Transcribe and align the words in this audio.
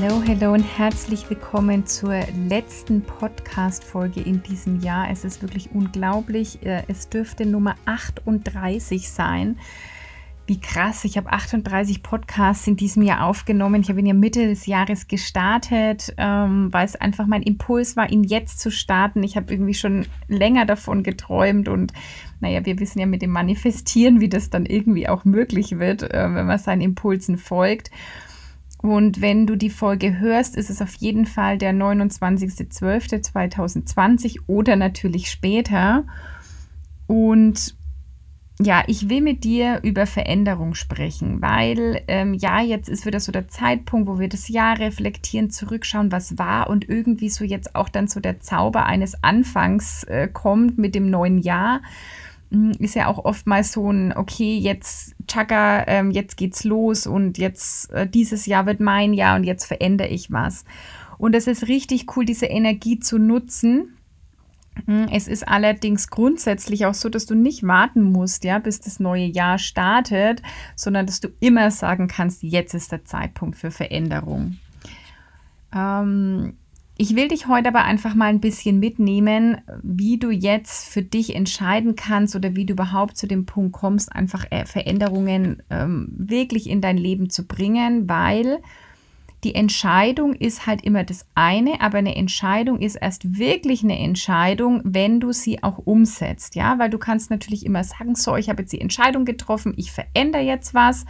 Hallo, 0.00 0.22
hallo 0.28 0.52
und 0.52 0.62
herzlich 0.62 1.28
willkommen 1.28 1.84
zur 1.84 2.20
letzten 2.48 3.02
Podcast-Folge 3.02 4.20
in 4.20 4.44
diesem 4.44 4.78
Jahr. 4.78 5.10
Es 5.10 5.24
ist 5.24 5.42
wirklich 5.42 5.70
unglaublich. 5.74 6.64
Äh, 6.64 6.84
es 6.86 7.08
dürfte 7.08 7.44
Nummer 7.44 7.74
38 7.84 9.10
sein. 9.10 9.58
Wie 10.46 10.60
krass, 10.60 11.04
ich 11.04 11.16
habe 11.16 11.32
38 11.32 12.04
Podcasts 12.04 12.64
in 12.68 12.76
diesem 12.76 13.02
Jahr 13.02 13.24
aufgenommen. 13.24 13.80
Ich 13.80 13.88
habe 13.88 13.98
ihn 13.98 14.06
ja 14.06 14.14
Mitte 14.14 14.46
des 14.46 14.66
Jahres 14.66 15.08
gestartet, 15.08 16.14
ähm, 16.16 16.72
weil 16.72 16.84
es 16.84 16.94
einfach 16.94 17.26
mein 17.26 17.42
Impuls 17.42 17.96
war, 17.96 18.08
ihn 18.08 18.22
jetzt 18.22 18.60
zu 18.60 18.70
starten. 18.70 19.24
Ich 19.24 19.36
habe 19.36 19.52
irgendwie 19.52 19.74
schon 19.74 20.06
länger 20.28 20.64
davon 20.64 21.02
geträumt 21.02 21.68
und 21.68 21.92
naja, 22.38 22.64
wir 22.64 22.78
wissen 22.78 23.00
ja 23.00 23.06
mit 23.06 23.20
dem 23.20 23.30
Manifestieren, 23.30 24.20
wie 24.20 24.28
das 24.28 24.48
dann 24.48 24.64
irgendwie 24.64 25.08
auch 25.08 25.24
möglich 25.24 25.80
wird, 25.80 26.04
äh, 26.04 26.32
wenn 26.32 26.46
man 26.46 26.58
seinen 26.58 26.82
Impulsen 26.82 27.36
folgt. 27.36 27.90
Und 28.80 29.20
wenn 29.20 29.46
du 29.46 29.56
die 29.56 29.70
Folge 29.70 30.20
hörst, 30.20 30.56
ist 30.56 30.70
es 30.70 30.80
auf 30.80 30.94
jeden 30.94 31.26
Fall 31.26 31.58
der 31.58 31.72
29.12.2020 31.72 34.42
oder 34.46 34.76
natürlich 34.76 35.28
später. 35.30 36.06
Und 37.06 37.76
ja, 38.60 38.82
ich 38.88 39.08
will 39.08 39.20
mit 39.20 39.44
dir 39.44 39.78
über 39.82 40.06
Veränderung 40.06 40.74
sprechen, 40.74 41.40
weil 41.40 42.02
ähm, 42.08 42.34
ja, 42.34 42.60
jetzt 42.60 42.88
ist 42.88 43.06
wieder 43.06 43.20
so 43.20 43.30
der 43.30 43.48
Zeitpunkt, 43.48 44.08
wo 44.08 44.18
wir 44.18 44.28
das 44.28 44.48
Jahr 44.48 44.78
reflektieren, 44.78 45.50
zurückschauen, 45.50 46.10
was 46.10 46.38
war 46.38 46.68
und 46.68 46.88
irgendwie 46.88 47.28
so 47.28 47.44
jetzt 47.44 47.76
auch 47.76 47.88
dann 47.88 48.08
so 48.08 48.18
der 48.18 48.40
Zauber 48.40 48.86
eines 48.86 49.22
Anfangs 49.22 50.02
äh, 50.04 50.28
kommt 50.28 50.76
mit 50.76 50.96
dem 50.96 51.08
neuen 51.08 51.38
Jahr. 51.38 51.82
Hm, 52.50 52.72
ist 52.78 52.94
ja 52.94 53.06
auch 53.06 53.24
oftmals 53.24 53.72
so 53.72 53.90
ein, 53.90 54.16
okay, 54.16 54.56
jetzt 54.56 55.14
Chaka, 55.26 55.84
ähm, 55.86 56.10
jetzt 56.10 56.36
geht's 56.36 56.64
los 56.64 57.06
und 57.06 57.38
jetzt 57.38 57.90
äh, 57.92 58.08
dieses 58.08 58.46
Jahr 58.46 58.66
wird 58.66 58.80
mein 58.80 59.12
Jahr 59.12 59.36
und 59.36 59.44
jetzt 59.44 59.66
verändere 59.66 60.08
ich 60.08 60.32
was. 60.32 60.64
Und 61.18 61.34
es 61.34 61.46
ist 61.46 61.68
richtig 61.68 62.16
cool, 62.16 62.24
diese 62.24 62.46
Energie 62.46 63.00
zu 63.00 63.18
nutzen. 63.18 63.96
Hm, 64.86 65.08
es 65.12 65.28
ist 65.28 65.46
allerdings 65.46 66.08
grundsätzlich 66.08 66.86
auch 66.86 66.94
so, 66.94 67.08
dass 67.08 67.26
du 67.26 67.34
nicht 67.34 67.66
warten 67.66 68.02
musst, 68.02 68.44
ja, 68.44 68.58
bis 68.58 68.80
das 68.80 69.00
neue 69.00 69.26
Jahr 69.26 69.58
startet, 69.58 70.40
sondern 70.76 71.06
dass 71.06 71.20
du 71.20 71.28
immer 71.40 71.70
sagen 71.70 72.08
kannst, 72.08 72.42
jetzt 72.42 72.74
ist 72.74 72.92
der 72.92 73.04
Zeitpunkt 73.04 73.56
für 73.56 73.70
Veränderung. 73.70 74.58
Ähm, 75.74 76.56
ich 77.00 77.14
will 77.14 77.28
dich 77.28 77.46
heute 77.46 77.68
aber 77.68 77.84
einfach 77.84 78.16
mal 78.16 78.26
ein 78.26 78.40
bisschen 78.40 78.80
mitnehmen, 78.80 79.60
wie 79.82 80.18
du 80.18 80.30
jetzt 80.30 80.92
für 80.92 81.02
dich 81.02 81.36
entscheiden 81.36 81.94
kannst 81.94 82.34
oder 82.34 82.56
wie 82.56 82.66
du 82.66 82.72
überhaupt 82.72 83.16
zu 83.16 83.28
dem 83.28 83.46
Punkt 83.46 83.72
kommst, 83.72 84.12
einfach 84.12 84.44
äh, 84.50 84.66
Veränderungen 84.66 85.62
ähm, 85.70 86.08
wirklich 86.10 86.68
in 86.68 86.80
dein 86.80 86.98
Leben 86.98 87.30
zu 87.30 87.46
bringen, 87.46 88.08
weil 88.08 88.58
die 89.44 89.54
Entscheidung 89.54 90.34
ist 90.34 90.66
halt 90.66 90.82
immer 90.82 91.04
das 91.04 91.24
eine, 91.36 91.80
aber 91.80 91.98
eine 91.98 92.16
Entscheidung 92.16 92.80
ist 92.80 92.96
erst 92.96 93.38
wirklich 93.38 93.84
eine 93.84 94.00
Entscheidung, 94.00 94.80
wenn 94.82 95.20
du 95.20 95.30
sie 95.30 95.62
auch 95.62 95.78
umsetzt, 95.78 96.56
ja, 96.56 96.80
weil 96.80 96.90
du 96.90 96.98
kannst 96.98 97.30
natürlich 97.30 97.64
immer 97.64 97.84
sagen, 97.84 98.16
so, 98.16 98.34
ich 98.34 98.48
habe 98.48 98.62
jetzt 98.62 98.72
die 98.72 98.80
Entscheidung 98.80 99.24
getroffen, 99.24 99.72
ich 99.76 99.92
verändere 99.92 100.42
jetzt 100.42 100.74
was 100.74 101.06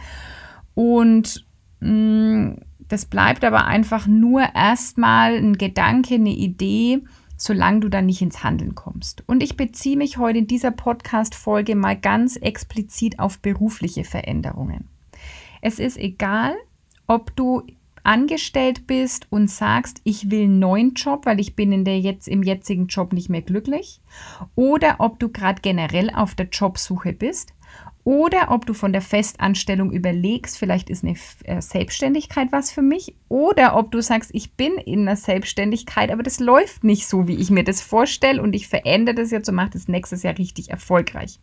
und 0.75 1.47
mh, 1.79 1.89
mm, 1.89 2.57
das 2.89 3.05
bleibt 3.05 3.45
aber 3.45 3.65
einfach 3.65 4.07
nur 4.07 4.41
erstmal 4.53 5.35
ein 5.35 5.57
Gedanke, 5.57 6.15
eine 6.15 6.31
Idee, 6.31 7.01
solange 7.37 7.79
du 7.79 7.89
dann 7.89 8.07
nicht 8.07 8.21
ins 8.21 8.43
Handeln 8.43 8.75
kommst. 8.75 9.23
Und 9.27 9.41
ich 9.41 9.55
beziehe 9.55 9.95
mich 9.95 10.17
heute 10.17 10.39
in 10.39 10.47
dieser 10.47 10.71
Podcast-Folge 10.71 11.75
mal 11.75 11.95
ganz 11.95 12.35
explizit 12.35 13.19
auf 13.19 13.39
berufliche 13.39 14.03
Veränderungen. 14.03 14.89
Es 15.61 15.79
ist 15.79 15.97
egal, 15.97 16.55
ob 17.07 17.35
du 17.35 17.63
angestellt 18.03 18.87
bist 18.87 19.27
und 19.29 19.49
sagst, 19.49 20.01
ich 20.03 20.31
will 20.31 20.43
einen 20.43 20.59
neuen 20.59 20.93
Job, 20.93 21.25
weil 21.25 21.39
ich 21.39 21.55
bin 21.55 21.71
in 21.71 21.85
der 21.85 21.99
jetzt 21.99 22.27
im 22.27 22.43
jetzigen 22.43 22.87
Job 22.87 23.13
nicht 23.13 23.29
mehr 23.29 23.41
glücklich, 23.41 24.01
oder 24.55 24.95
ob 24.99 25.19
du 25.19 25.29
gerade 25.29 25.61
generell 25.61 26.09
auf 26.09 26.33
der 26.33 26.47
Jobsuche 26.47 27.13
bist 27.13 27.53
oder 28.03 28.49
ob 28.49 28.65
du 28.65 28.73
von 28.73 28.93
der 28.93 29.01
Festanstellung 29.01 29.91
überlegst, 29.91 30.57
vielleicht 30.57 30.89
ist 30.89 31.03
eine 31.03 31.15
äh, 31.43 31.61
Selbstständigkeit 31.61 32.51
was 32.51 32.71
für 32.71 32.81
mich, 32.81 33.15
oder 33.27 33.75
ob 33.75 33.91
du 33.91 34.01
sagst, 34.01 34.31
ich 34.33 34.53
bin 34.53 34.73
in 34.73 35.01
einer 35.01 35.15
Selbstständigkeit, 35.15 36.11
aber 36.11 36.23
das 36.23 36.39
läuft 36.39 36.83
nicht 36.83 37.07
so, 37.07 37.27
wie 37.27 37.35
ich 37.35 37.49
mir 37.49 37.63
das 37.63 37.81
vorstelle 37.81 38.41
und 38.41 38.53
ich 38.53 38.67
verändere 38.67 39.15
das 39.15 39.31
jetzt 39.31 39.49
und 39.49 39.55
mache 39.55 39.71
das 39.71 39.87
nächstes 39.87 40.23
Jahr 40.23 40.37
richtig 40.37 40.69
erfolgreich. 40.69 41.39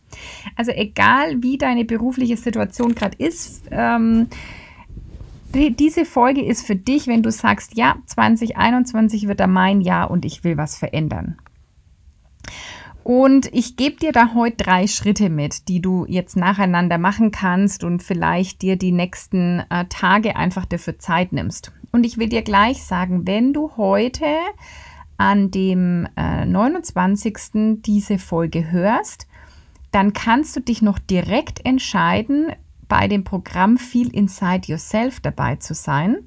Also 0.57 0.73
egal, 0.73 1.43
wie 1.43 1.59
deine 1.59 1.85
berufliche 1.85 2.37
Situation 2.37 2.95
gerade 2.95 3.17
ist, 3.19 3.63
ähm, 3.71 4.29
diese 5.55 6.05
Folge 6.05 6.45
ist 6.45 6.67
für 6.67 6.77
dich, 6.77 7.07
wenn 7.07 7.23
du 7.23 7.31
sagst, 7.31 7.77
ja, 7.77 7.97
2021 8.07 9.29
wird 9.29 9.41
da 9.41 9.47
mein 9.47 9.81
Jahr 9.81 10.11
und 10.11 10.25
ich 10.25 10.45
will 10.45 10.57
was 10.57 10.77
verändern. 10.77 11.39
Und 13.07 13.47
ich 13.55 13.77
gebe 13.77 13.95
dir 13.99 14.11
da 14.11 14.35
heute 14.35 14.57
drei 14.65 14.89
Schritte 14.89 15.31
mit, 15.31 15.69
die 15.69 15.81
du 15.81 16.07
jetzt 16.09 16.37
nacheinander 16.37 16.99
machen 16.99 17.31
kannst 17.31 17.85
und 17.85 18.03
vielleicht 18.03 18.63
dir 18.63 18.75
die 18.75 18.91
nächsten 18.91 19.61
äh, 19.71 19.85
Tage 19.89 20.35
einfach 20.35 20.65
dafür 20.65 20.99
Zeit 20.99 21.33
nimmst. 21.33 21.71
Und 21.93 22.05
ich 22.05 22.19
will 22.19 22.29
dir 22.29 22.43
gleich 22.43 22.83
sagen, 22.83 23.25
wenn 23.25 23.53
du 23.53 23.77
heute 23.77 24.27
an 25.19 25.53
dem 25.53 26.09
äh, 26.17 26.47
29. 26.47 27.81
diese 27.87 28.19
Folge 28.19 28.73
hörst, 28.73 29.29
dann 29.93 30.13
kannst 30.13 30.57
du 30.57 30.61
dich 30.61 30.83
noch 30.83 30.99
direkt 30.99 31.65
entscheiden, 31.65 32.51
bei 32.89 33.07
dem 33.07 33.23
Programm 33.23 33.79
Feel 33.79 34.09
Inside 34.09 34.67
Yourself 34.67 35.21
dabei 35.21 35.57
zu 35.57 35.75
sein. 35.75 36.19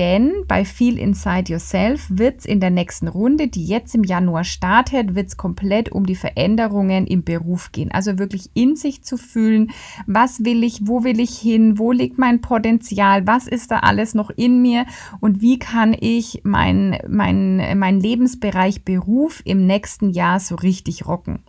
Denn 0.00 0.46
bei 0.48 0.64
Feel 0.64 0.98
Inside 0.98 1.52
Yourself 1.52 2.06
wird 2.08 2.38
es 2.38 2.46
in 2.46 2.58
der 2.58 2.70
nächsten 2.70 3.06
Runde, 3.06 3.48
die 3.48 3.66
jetzt 3.66 3.94
im 3.94 4.02
Januar 4.02 4.44
startet, 4.44 5.14
wird 5.14 5.26
es 5.26 5.36
komplett 5.36 5.92
um 5.92 6.06
die 6.06 6.14
Veränderungen 6.14 7.06
im 7.06 7.22
Beruf 7.22 7.70
gehen. 7.70 7.92
Also 7.92 8.18
wirklich 8.18 8.48
in 8.54 8.76
sich 8.76 9.02
zu 9.02 9.18
fühlen, 9.18 9.72
was 10.06 10.42
will 10.42 10.64
ich, 10.64 10.86
wo 10.86 11.04
will 11.04 11.20
ich 11.20 11.36
hin, 11.36 11.78
wo 11.78 11.92
liegt 11.92 12.16
mein 12.16 12.40
Potenzial, 12.40 13.26
was 13.26 13.46
ist 13.46 13.72
da 13.72 13.80
alles 13.80 14.14
noch 14.14 14.30
in 14.30 14.62
mir 14.62 14.86
und 15.20 15.42
wie 15.42 15.58
kann 15.58 15.94
ich 16.00 16.40
mein, 16.44 16.96
mein, 17.06 17.78
mein 17.78 18.00
Lebensbereich 18.00 18.86
Beruf 18.86 19.42
im 19.44 19.66
nächsten 19.66 20.12
Jahr 20.12 20.40
so 20.40 20.54
richtig 20.54 21.06
rocken 21.06 21.40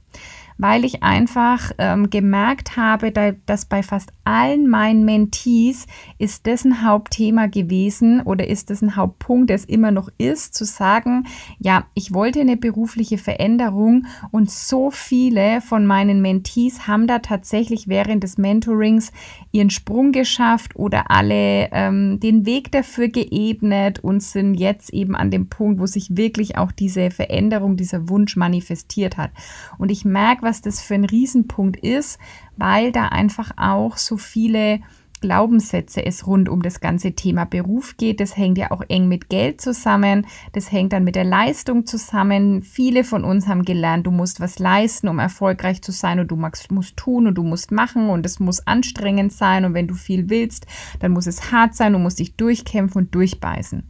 weil 0.62 0.86
ich 0.86 1.02
einfach 1.02 1.72
ähm, 1.80 2.12
gemerkt 2.12 2.78
habe, 2.78 3.12
da, 3.12 3.32
dass 3.48 3.66
bei 3.66 3.82
fast 3.82 4.14
allen 4.24 4.68
meinen 4.68 5.06
Mentees 5.06 5.88
ist 6.20 6.46
das 6.46 6.64
ein 6.64 6.86
Hauptthema 6.86 7.48
gewesen 7.48 8.22
oder 8.22 8.48
ist 8.48 8.70
das 8.70 8.84
ein 8.84 8.96
Hauptpunkt, 8.96 9.50
der 9.50 9.56
es 9.56 9.66
immer 9.66 9.90
noch 9.90 10.10
ist, 10.20 10.54
zu 10.54 10.64
sagen, 10.66 11.26
ja, 11.58 11.86
ich 11.96 12.14
wollte 12.14 12.42
eine 12.42 12.58
berufliche 12.58 13.18
Veränderung 13.18 14.06
und 14.30 14.52
so 14.52 14.92
viele 14.92 15.62
von 15.62 15.88
meinen 15.88 16.22
Mentees 16.22 16.88
haben 16.88 17.08
da 17.08 17.20
tatsächlich 17.20 17.88
während 17.88 18.24
des 18.24 18.38
Mentorings 18.38 19.12
ihren 19.52 19.72
Sprung 19.72 20.12
geschafft 20.12 20.76
oder 20.76 21.10
alle 21.10 21.70
ähm, 21.72 22.20
den 22.20 22.46
Weg 22.46 22.72
dafür 22.72 23.08
geebnet 23.08 23.98
und 24.04 24.22
sind 24.22 24.54
jetzt 24.54 24.94
eben 24.94 25.16
an 25.16 25.32
dem 25.32 25.50
Punkt, 25.50 25.80
wo 25.80 25.88
sich 25.88 26.16
wirklich 26.16 26.60
auch 26.60 26.72
diese 26.72 27.10
Veränderung, 27.10 27.78
dieser 27.78 28.10
Wunsch 28.10 28.36
manifestiert 28.36 29.18
hat. 29.18 29.32
Und 29.80 29.90
ich 29.90 30.06
merke, 30.06 30.44
was 30.44 30.51
das 30.60 30.82
für 30.82 30.96
ein 30.96 31.06
Riesenpunkt 31.06 31.80
ist, 31.80 32.20
weil 32.58 32.92
da 32.92 33.08
einfach 33.08 33.52
auch 33.56 33.96
so 33.96 34.18
viele 34.18 34.82
Glaubenssätze 35.22 36.04
es 36.04 36.28
rund 36.28 36.50
um 36.50 36.62
das 36.64 36.80
ganze 36.80 37.14
Thema 37.14 37.46
Beruf 37.46 37.96
geht. 37.96 38.20
Das 38.20 38.36
hängt 38.36 38.58
ja 38.58 38.72
auch 38.72 38.82
eng 38.90 39.08
mit 39.08 39.30
Geld 39.30 39.62
zusammen. 39.62 40.26
Das 40.52 40.72
hängt 40.72 40.94
dann 40.94 41.04
mit 41.04 41.16
der 41.16 41.24
Leistung 41.24 41.86
zusammen. 41.86 42.64
Viele 42.64 43.04
von 43.04 43.24
uns 43.24 43.48
haben 43.48 43.64
gelernt, 43.64 44.08
du 44.08 44.12
musst 44.12 44.42
was 44.42 44.60
leisten, 44.60 45.08
um 45.08 45.20
erfolgreich 45.20 45.82
zu 45.82 45.92
sein 45.92 46.20
und 46.20 46.30
du 46.30 46.36
musst 46.36 46.98
tun 46.98 47.28
und 47.28 47.36
du 47.36 47.44
musst 47.44 47.72
machen 47.72 48.10
und 48.10 48.26
es 48.26 48.40
muss 48.40 48.66
anstrengend 48.66 49.32
sein 49.32 49.64
und 49.64 49.76
wenn 49.76 49.88
du 49.88 49.94
viel 49.94 50.30
willst, 50.30 50.66
dann 51.00 51.12
muss 51.12 51.28
es 51.28 51.52
hart 51.52 51.76
sein, 51.76 51.94
du 51.94 52.00
musst 52.00 52.20
dich 52.20 52.36
durchkämpfen 52.36 53.04
und 53.04 53.16
durchbeißen 53.16 53.88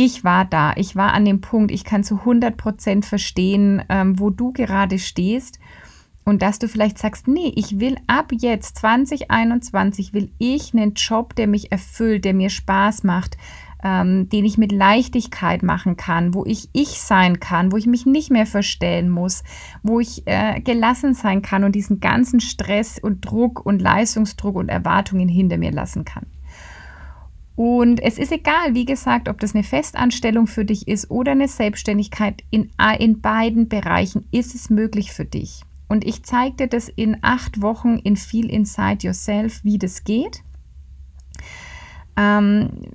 ich 0.00 0.22
war 0.22 0.44
da, 0.44 0.74
ich 0.76 0.94
war 0.94 1.12
an 1.12 1.24
dem 1.24 1.40
Punkt, 1.40 1.72
ich 1.72 1.82
kann 1.82 2.04
zu 2.04 2.20
100 2.20 2.56
Prozent 2.56 3.04
verstehen, 3.04 3.82
ähm, 3.88 4.20
wo 4.20 4.30
du 4.30 4.52
gerade 4.52 5.00
stehst. 5.00 5.58
Und 6.24 6.40
dass 6.40 6.60
du 6.60 6.68
vielleicht 6.68 6.98
sagst, 6.98 7.26
nee, 7.26 7.52
ich 7.56 7.80
will 7.80 7.96
ab 8.06 8.30
jetzt 8.30 8.78
2021 8.78 10.14
will 10.14 10.30
ich 10.38 10.72
einen 10.72 10.94
Job, 10.94 11.34
der 11.34 11.48
mich 11.48 11.72
erfüllt, 11.72 12.24
der 12.24 12.32
mir 12.32 12.48
Spaß 12.48 13.02
macht, 13.02 13.36
ähm, 13.82 14.28
den 14.28 14.44
ich 14.44 14.56
mit 14.56 14.70
Leichtigkeit 14.70 15.64
machen 15.64 15.96
kann, 15.96 16.32
wo 16.32 16.44
ich 16.44 16.68
ich 16.72 17.00
sein 17.00 17.40
kann, 17.40 17.72
wo 17.72 17.76
ich 17.76 17.88
mich 17.88 18.06
nicht 18.06 18.30
mehr 18.30 18.46
verstellen 18.46 19.10
muss, 19.10 19.42
wo 19.82 19.98
ich 19.98 20.22
äh, 20.26 20.60
gelassen 20.60 21.14
sein 21.14 21.42
kann 21.42 21.64
und 21.64 21.74
diesen 21.74 21.98
ganzen 21.98 22.38
Stress 22.38 23.00
und 23.00 23.28
Druck 23.28 23.66
und 23.66 23.82
Leistungsdruck 23.82 24.54
und 24.54 24.68
Erwartungen 24.68 25.28
hinter 25.28 25.58
mir 25.58 25.72
lassen 25.72 26.04
kann. 26.04 26.26
Und 27.58 27.98
es 27.98 28.18
ist 28.18 28.30
egal, 28.30 28.74
wie 28.74 28.84
gesagt, 28.84 29.28
ob 29.28 29.40
das 29.40 29.52
eine 29.52 29.64
Festanstellung 29.64 30.46
für 30.46 30.64
dich 30.64 30.86
ist 30.86 31.10
oder 31.10 31.32
eine 31.32 31.48
Selbstständigkeit. 31.48 32.44
In, 32.50 32.70
in 33.00 33.20
beiden 33.20 33.68
Bereichen 33.68 34.28
ist 34.30 34.54
es 34.54 34.70
möglich 34.70 35.10
für 35.10 35.24
dich. 35.24 35.62
Und 35.88 36.06
ich 36.06 36.22
zeige 36.22 36.54
dir 36.54 36.66
das 36.68 36.88
in 36.88 37.16
acht 37.22 37.60
Wochen 37.60 37.96
in 37.96 38.14
Feel 38.14 38.48
Inside 38.48 38.98
Yourself, 39.04 39.64
wie 39.64 39.76
das 39.76 40.04
geht. 40.04 40.44
Ähm, 42.16 42.92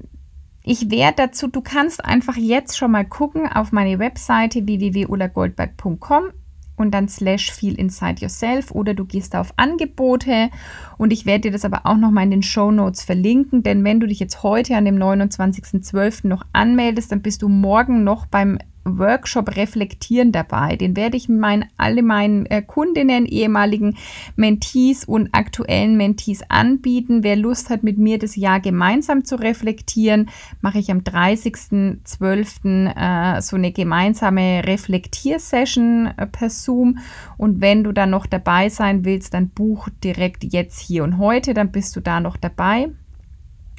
ich 0.64 0.90
werde 0.90 1.28
dazu, 1.28 1.50
du 1.50 1.60
kannst 1.60 2.06
einfach 2.06 2.38
jetzt 2.38 2.78
schon 2.78 2.92
mal 2.92 3.04
gucken 3.04 3.52
auf 3.52 3.74
meine 3.74 4.00
Webseite 4.00 4.66
www.ulagoldberg.com 4.66 6.32
und 6.76 6.92
dann 6.92 7.08
slash 7.08 7.52
feel 7.52 7.76
inside 7.76 8.22
yourself 8.22 8.72
oder 8.72 8.94
du 8.94 9.06
gehst 9.06 9.36
auf 9.36 9.54
Angebote 9.58 10.50
und 10.98 11.14
ich 11.14 11.26
werde 11.26 11.42
dir 11.42 11.52
das 11.52 11.66
aber 11.66 11.82
auch 11.86 11.98
nochmal 11.98 12.26
in 12.26 12.32
den 12.32 12.44
Show 12.44 12.72
Notes 12.72 13.04
verlinken, 13.04 13.64
denn 13.64 13.84
wenn 13.84 14.00
du 14.00 14.08
dich 14.08 14.20
jetzt 14.20 14.44
heute 14.44 14.76
an 14.76 14.86
dem 14.86 14.98
29.12. 14.98 16.28
noch 16.28 16.46
anmeldest, 16.54 17.12
dann 17.12 17.22
bist 17.22 17.42
du 17.42 17.50
morgen 17.50 18.04
noch 18.04 18.26
beim 18.26 18.58
Workshop 18.86 19.56
Reflektieren 19.56 20.32
dabei. 20.32 20.76
Den 20.76 20.96
werde 20.96 21.18
ich 21.18 21.30
mein, 21.30 21.66
alle 21.78 22.04
meinen 22.04 22.46
äh, 22.46 22.62
Kundinnen, 22.62 23.26
ehemaligen 23.26 23.98
Mentees 24.36 25.06
und 25.06 25.30
aktuellen 25.34 25.98
Mentees 25.98 26.42
anbieten. 26.50 27.24
Wer 27.24 27.36
Lust 27.36 27.70
hat, 27.70 27.84
mit 27.84 27.98
mir 27.98 28.20
das 28.20 28.36
Jahr 28.36 28.60
gemeinsam 28.60 29.26
zu 29.26 29.36
reflektieren, 29.36 30.30
mache 30.62 30.80
ich 30.80 30.92
am 30.92 31.00
30.12. 31.00 33.38
Äh, 33.38 33.42
so 33.42 33.56
eine 33.56 33.72
gemeinsame 33.72 34.64
Reflektiersession 34.66 36.14
äh, 36.18 36.28
per 36.28 36.50
Zoom. 36.50 37.00
Und 37.38 37.62
wenn 37.62 37.84
du 37.84 37.92
dann 37.92 38.10
noch 38.10 38.26
dabei 38.26 38.70
sein 38.70 39.06
willst, 39.06 39.34
dann 39.34 39.50
buch 39.50 39.90
direkt 40.04 40.44
jetzt 40.44 40.80
hier 40.80 41.04
und 41.04 41.18
heute, 41.18 41.54
dann 41.54 41.72
bist 41.72 41.96
du 41.96 42.02
da 42.02 42.20
noch 42.20 42.38
dabei. 42.38 42.90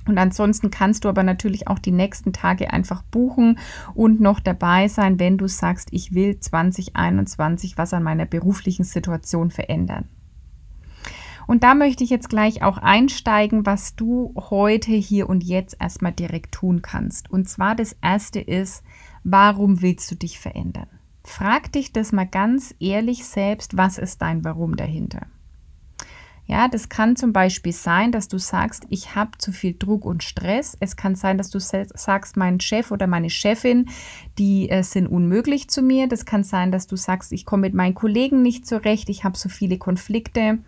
Und 0.06 0.18
ansonsten 0.18 0.70
kannst 0.70 1.04
du 1.04 1.08
aber 1.08 1.22
natürlich 1.22 1.68
auch 1.68 1.78
die 1.78 1.92
nächsten 1.92 2.32
Tage 2.32 2.72
einfach 2.72 3.02
buchen 3.02 3.58
und 3.94 4.20
noch 4.20 4.40
dabei 4.40 4.88
sein, 4.88 5.18
wenn 5.18 5.38
du 5.38 5.48
sagst, 5.48 5.88
ich 5.92 6.14
will 6.14 6.38
2021 6.38 7.78
was 7.78 7.94
an 7.94 8.02
meiner 8.02 8.26
beruflichen 8.26 8.84
Situation 8.84 9.50
verändern. 9.50 10.08
Und 11.46 11.62
da 11.62 11.74
möchte 11.74 12.04
ich 12.04 12.10
jetzt 12.10 12.28
gleich 12.28 12.62
auch 12.62 12.78
einsteigen, 12.78 13.66
was 13.66 13.96
du 13.96 14.34
heute, 14.36 14.92
hier 14.92 15.28
und 15.28 15.44
jetzt 15.44 15.76
erstmal 15.78 16.12
direkt 16.12 16.52
tun 16.52 16.80
kannst. 16.82 17.30
Und 17.30 17.48
zwar 17.48 17.74
das 17.74 17.96
Erste 18.00 18.40
ist, 18.40 18.82
warum 19.24 19.82
willst 19.82 20.10
du 20.10 20.14
dich 20.14 20.38
verändern? 20.38 20.88
Frag 21.22 21.72
dich 21.72 21.92
das 21.92 22.12
mal 22.12 22.26
ganz 22.26 22.74
ehrlich 22.80 23.24
selbst, 23.24 23.76
was 23.76 23.98
ist 23.98 24.22
dein 24.22 24.44
Warum 24.44 24.76
dahinter? 24.76 25.26
Ja, 26.46 26.68
das 26.68 26.90
kann 26.90 27.16
zum 27.16 27.32
Beispiel 27.32 27.72
sein, 27.72 28.12
dass 28.12 28.28
du 28.28 28.38
sagst, 28.38 28.84
ich 28.90 29.14
habe 29.14 29.38
zu 29.38 29.50
viel 29.50 29.74
Druck 29.78 30.04
und 30.04 30.22
Stress. 30.22 30.76
Es 30.78 30.94
kann 30.94 31.14
sein, 31.14 31.38
dass 31.38 31.48
du 31.48 31.58
sagst, 31.58 32.36
mein 32.36 32.60
Chef 32.60 32.90
oder 32.90 33.06
meine 33.06 33.30
Chefin, 33.30 33.88
die 34.38 34.68
äh, 34.68 34.82
sind 34.82 35.06
unmöglich 35.06 35.68
zu 35.68 35.80
mir. 35.80 36.06
Das 36.06 36.26
kann 36.26 36.44
sein, 36.44 36.70
dass 36.70 36.86
du 36.86 36.96
sagst, 36.96 37.32
ich 37.32 37.46
komme 37.46 37.62
mit 37.62 37.74
meinen 37.74 37.94
Kollegen 37.94 38.42
nicht 38.42 38.66
zurecht, 38.66 39.08
ich 39.08 39.24
habe 39.24 39.38
so 39.38 39.48
viele 39.48 39.78
Konflikte. 39.78 40.58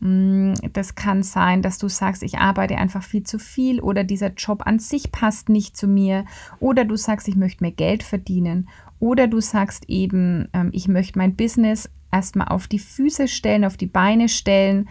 Mm, 0.00 0.54
das 0.72 0.96
kann 0.96 1.22
sein, 1.22 1.62
dass 1.62 1.78
du 1.78 1.88
sagst, 1.88 2.24
ich 2.24 2.38
arbeite 2.38 2.76
einfach 2.76 3.04
viel 3.04 3.22
zu 3.22 3.38
viel 3.38 3.80
oder 3.80 4.02
dieser 4.02 4.32
Job 4.32 4.62
an 4.66 4.80
sich 4.80 5.12
passt 5.12 5.48
nicht 5.48 5.76
zu 5.76 5.86
mir 5.86 6.24
oder 6.58 6.84
du 6.84 6.96
sagst, 6.96 7.28
ich 7.28 7.36
möchte 7.36 7.62
mehr 7.62 7.70
Geld 7.70 8.02
verdienen 8.02 8.68
oder 8.98 9.28
du 9.28 9.40
sagst 9.40 9.88
eben, 9.88 10.48
ähm, 10.52 10.70
ich 10.72 10.88
möchte 10.88 11.20
mein 11.20 11.36
Business 11.36 11.88
erstmal 12.12 12.48
auf 12.48 12.68
die 12.68 12.78
Füße 12.78 13.26
stellen, 13.28 13.64
auf 13.64 13.76
die 13.76 13.86
Beine 13.86 14.28
stellen 14.28 14.88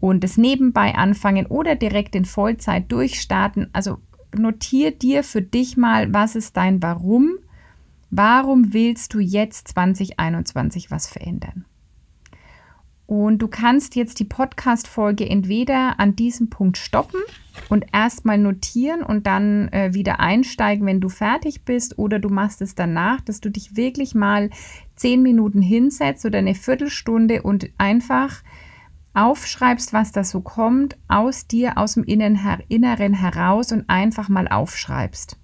und 0.00 0.24
es 0.24 0.36
nebenbei 0.36 0.94
anfangen 0.94 1.46
oder 1.46 1.76
direkt 1.76 2.14
in 2.14 2.24
Vollzeit 2.24 2.90
durchstarten. 2.92 3.70
Also 3.72 3.98
notier 4.36 4.90
dir 4.90 5.24
für 5.24 5.42
dich 5.42 5.76
mal, 5.76 6.12
was 6.12 6.36
ist 6.36 6.56
dein 6.56 6.82
Warum? 6.82 7.38
Warum 8.10 8.72
willst 8.72 9.14
du 9.14 9.20
jetzt 9.20 9.68
2021 9.68 10.90
was 10.90 11.06
verändern? 11.06 11.64
Und 13.14 13.38
du 13.38 13.46
kannst 13.46 13.94
jetzt 13.94 14.18
die 14.18 14.24
Podcast-Folge 14.24 15.30
entweder 15.30 16.00
an 16.00 16.16
diesem 16.16 16.50
Punkt 16.50 16.76
stoppen 16.76 17.20
und 17.68 17.84
erstmal 17.92 18.38
notieren 18.38 19.04
und 19.04 19.28
dann 19.28 19.68
äh, 19.68 19.94
wieder 19.94 20.18
einsteigen, 20.18 20.84
wenn 20.84 21.00
du 21.00 21.08
fertig 21.08 21.64
bist, 21.64 21.96
oder 21.96 22.18
du 22.18 22.28
machst 22.28 22.60
es 22.60 22.74
danach, 22.74 23.20
dass 23.20 23.40
du 23.40 23.50
dich 23.52 23.76
wirklich 23.76 24.16
mal 24.16 24.50
zehn 24.96 25.22
Minuten 25.22 25.62
hinsetzt 25.62 26.26
oder 26.26 26.40
eine 26.40 26.56
Viertelstunde 26.56 27.42
und 27.42 27.70
einfach 27.78 28.42
aufschreibst, 29.12 29.92
was 29.92 30.10
da 30.10 30.24
so 30.24 30.40
kommt, 30.40 30.96
aus 31.06 31.46
dir, 31.46 31.78
aus 31.78 31.94
dem 31.94 32.02
Inneren 32.02 33.14
heraus 33.14 33.70
und 33.70 33.88
einfach 33.88 34.28
mal 34.28 34.48
aufschreibst. 34.48 35.38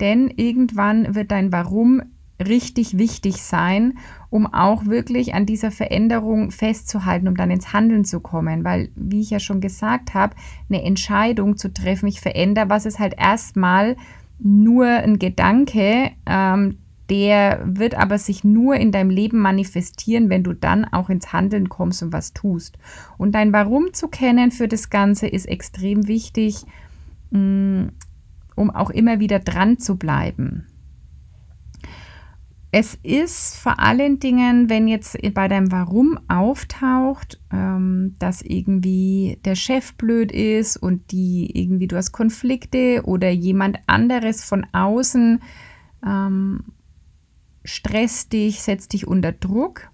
Denn 0.00 0.26
irgendwann 0.28 1.14
wird 1.14 1.30
dein 1.30 1.52
Warum 1.52 2.02
richtig 2.40 2.98
wichtig 2.98 3.42
sein, 3.42 3.98
um 4.30 4.46
auch 4.52 4.86
wirklich 4.86 5.34
an 5.34 5.46
dieser 5.46 5.70
Veränderung 5.70 6.50
festzuhalten, 6.50 7.28
um 7.28 7.36
dann 7.36 7.50
ins 7.50 7.72
Handeln 7.72 8.04
zu 8.04 8.20
kommen. 8.20 8.64
Weil, 8.64 8.90
wie 8.94 9.20
ich 9.20 9.30
ja 9.30 9.40
schon 9.40 9.60
gesagt 9.60 10.14
habe, 10.14 10.34
eine 10.68 10.82
Entscheidung 10.82 11.56
zu 11.56 11.72
treffen, 11.72 12.06
ich 12.06 12.20
verändere 12.20 12.70
was, 12.70 12.86
ist 12.86 12.98
halt 12.98 13.14
erstmal 13.18 13.96
nur 14.38 14.86
ein 14.86 15.18
Gedanke, 15.18 16.10
ähm, 16.26 16.78
der 17.10 17.60
wird 17.64 17.96
aber 17.96 18.18
sich 18.18 18.44
nur 18.44 18.76
in 18.76 18.92
deinem 18.92 19.10
Leben 19.10 19.40
manifestieren, 19.40 20.30
wenn 20.30 20.44
du 20.44 20.52
dann 20.52 20.84
auch 20.84 21.10
ins 21.10 21.32
Handeln 21.32 21.68
kommst 21.68 22.04
und 22.04 22.12
was 22.12 22.32
tust. 22.32 22.78
Und 23.18 23.34
dein 23.34 23.52
Warum 23.52 23.92
zu 23.92 24.06
kennen 24.06 24.52
für 24.52 24.68
das 24.68 24.90
Ganze 24.90 25.26
ist 25.26 25.46
extrem 25.46 26.06
wichtig, 26.06 26.64
mm, 27.32 27.86
um 28.54 28.70
auch 28.70 28.90
immer 28.90 29.18
wieder 29.18 29.40
dran 29.40 29.78
zu 29.78 29.96
bleiben. 29.96 30.69
Es 32.72 32.94
ist 33.02 33.56
vor 33.56 33.80
allen 33.80 34.20
Dingen, 34.20 34.70
wenn 34.70 34.86
jetzt 34.86 35.18
bei 35.34 35.48
deinem 35.48 35.72
Warum 35.72 36.20
auftaucht, 36.28 37.40
ähm, 37.52 38.14
dass 38.20 38.42
irgendwie 38.42 39.40
der 39.44 39.56
Chef 39.56 39.94
blöd 39.94 40.30
ist 40.30 40.76
und 40.76 41.10
die 41.10 41.50
irgendwie 41.52 41.88
du 41.88 41.96
hast 41.96 42.12
Konflikte 42.12 43.02
oder 43.04 43.28
jemand 43.30 43.80
anderes 43.88 44.44
von 44.44 44.64
außen 44.72 45.42
ähm, 46.06 46.64
stresst 47.64 48.32
dich, 48.32 48.62
setzt 48.62 48.92
dich 48.92 49.06
unter 49.06 49.32
Druck, 49.32 49.90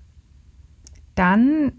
dann 1.15 1.73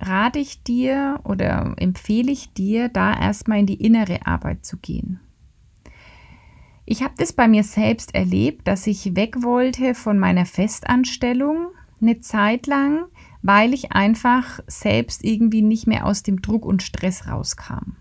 rate 0.00 0.40
ich 0.40 0.64
dir 0.64 1.20
oder 1.22 1.74
empfehle 1.76 2.32
ich 2.32 2.52
dir, 2.52 2.88
da 2.88 3.18
erstmal 3.18 3.60
in 3.60 3.66
die 3.66 3.82
innere 3.84 4.26
Arbeit 4.26 4.64
zu 4.64 4.78
gehen. 4.78 5.20
Ich 6.90 7.04
habe 7.04 7.14
das 7.18 7.32
bei 7.32 7.46
mir 7.46 7.62
selbst 7.62 8.16
erlebt, 8.16 8.66
dass 8.66 8.88
ich 8.88 9.14
weg 9.14 9.44
wollte 9.44 9.94
von 9.94 10.18
meiner 10.18 10.44
Festanstellung 10.44 11.68
eine 12.02 12.18
Zeit 12.18 12.66
lang, 12.66 13.04
weil 13.42 13.74
ich 13.74 13.92
einfach 13.92 14.58
selbst 14.66 15.22
irgendwie 15.22 15.62
nicht 15.62 15.86
mehr 15.86 16.04
aus 16.04 16.24
dem 16.24 16.42
Druck 16.42 16.66
und 16.66 16.82
Stress 16.82 17.28
rauskam. 17.28 17.92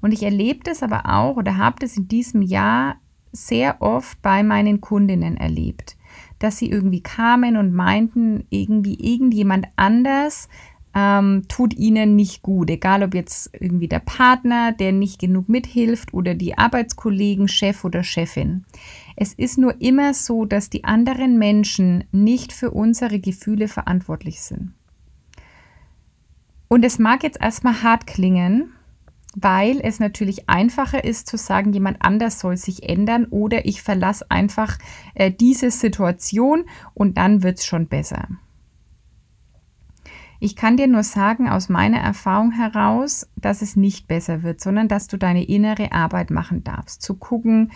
Und 0.00 0.12
ich 0.12 0.22
erlebe 0.22 0.60
das 0.64 0.82
aber 0.82 1.02
auch 1.04 1.36
oder 1.36 1.58
habe 1.58 1.76
das 1.80 1.98
in 1.98 2.08
diesem 2.08 2.40
Jahr 2.40 2.96
sehr 3.30 3.82
oft 3.82 4.22
bei 4.22 4.42
meinen 4.42 4.80
Kundinnen 4.80 5.36
erlebt, 5.36 5.98
dass 6.38 6.56
sie 6.56 6.70
irgendwie 6.70 7.02
kamen 7.02 7.58
und 7.58 7.74
meinten, 7.74 8.46
irgendwie 8.48 8.94
irgendjemand 8.94 9.66
anders 9.76 10.48
ähm, 11.00 11.44
tut 11.48 11.74
ihnen 11.74 12.16
nicht 12.16 12.42
gut. 12.42 12.70
Egal 12.70 13.02
ob 13.02 13.14
jetzt 13.14 13.50
irgendwie 13.58 13.88
der 13.88 14.00
Partner, 14.00 14.72
der 14.72 14.92
nicht 14.92 15.18
genug 15.18 15.48
mithilft 15.48 16.12
oder 16.12 16.34
die 16.34 16.58
Arbeitskollegen, 16.58 17.48
Chef 17.48 17.84
oder 17.84 18.02
Chefin. 18.02 18.64
Es 19.16 19.32
ist 19.34 19.58
nur 19.58 19.80
immer 19.80 20.14
so, 20.14 20.44
dass 20.44 20.70
die 20.70 20.84
anderen 20.84 21.38
Menschen 21.38 22.04
nicht 22.12 22.52
für 22.52 22.70
unsere 22.70 23.18
Gefühle 23.20 23.68
verantwortlich 23.68 24.42
sind. 24.42 24.74
Und 26.68 26.84
es 26.84 26.98
mag 26.98 27.22
jetzt 27.22 27.40
erstmal 27.40 27.82
hart 27.82 28.06
klingen, 28.06 28.72
weil 29.34 29.80
es 29.80 30.00
natürlich 30.00 30.48
einfacher 30.48 31.04
ist 31.04 31.26
zu 31.26 31.36
sagen, 31.36 31.72
jemand 31.72 31.98
anders 32.00 32.40
soll 32.40 32.56
sich 32.56 32.88
ändern 32.88 33.26
oder 33.26 33.64
ich 33.64 33.82
verlasse 33.82 34.30
einfach 34.30 34.78
äh, 35.14 35.30
diese 35.30 35.70
Situation 35.70 36.64
und 36.94 37.16
dann 37.16 37.42
wird 37.42 37.58
es 37.58 37.64
schon 37.64 37.86
besser. 37.86 38.28
Ich 40.40 40.56
kann 40.56 40.78
dir 40.78 40.86
nur 40.86 41.02
sagen 41.02 41.48
aus 41.48 41.68
meiner 41.68 41.98
Erfahrung 41.98 42.50
heraus, 42.50 43.28
dass 43.36 43.60
es 43.60 43.76
nicht 43.76 44.08
besser 44.08 44.42
wird, 44.42 44.60
sondern 44.60 44.88
dass 44.88 45.06
du 45.06 45.18
deine 45.18 45.44
innere 45.44 45.92
Arbeit 45.92 46.30
machen 46.30 46.64
darfst. 46.64 47.02
Zu 47.02 47.14
gucken, 47.14 47.72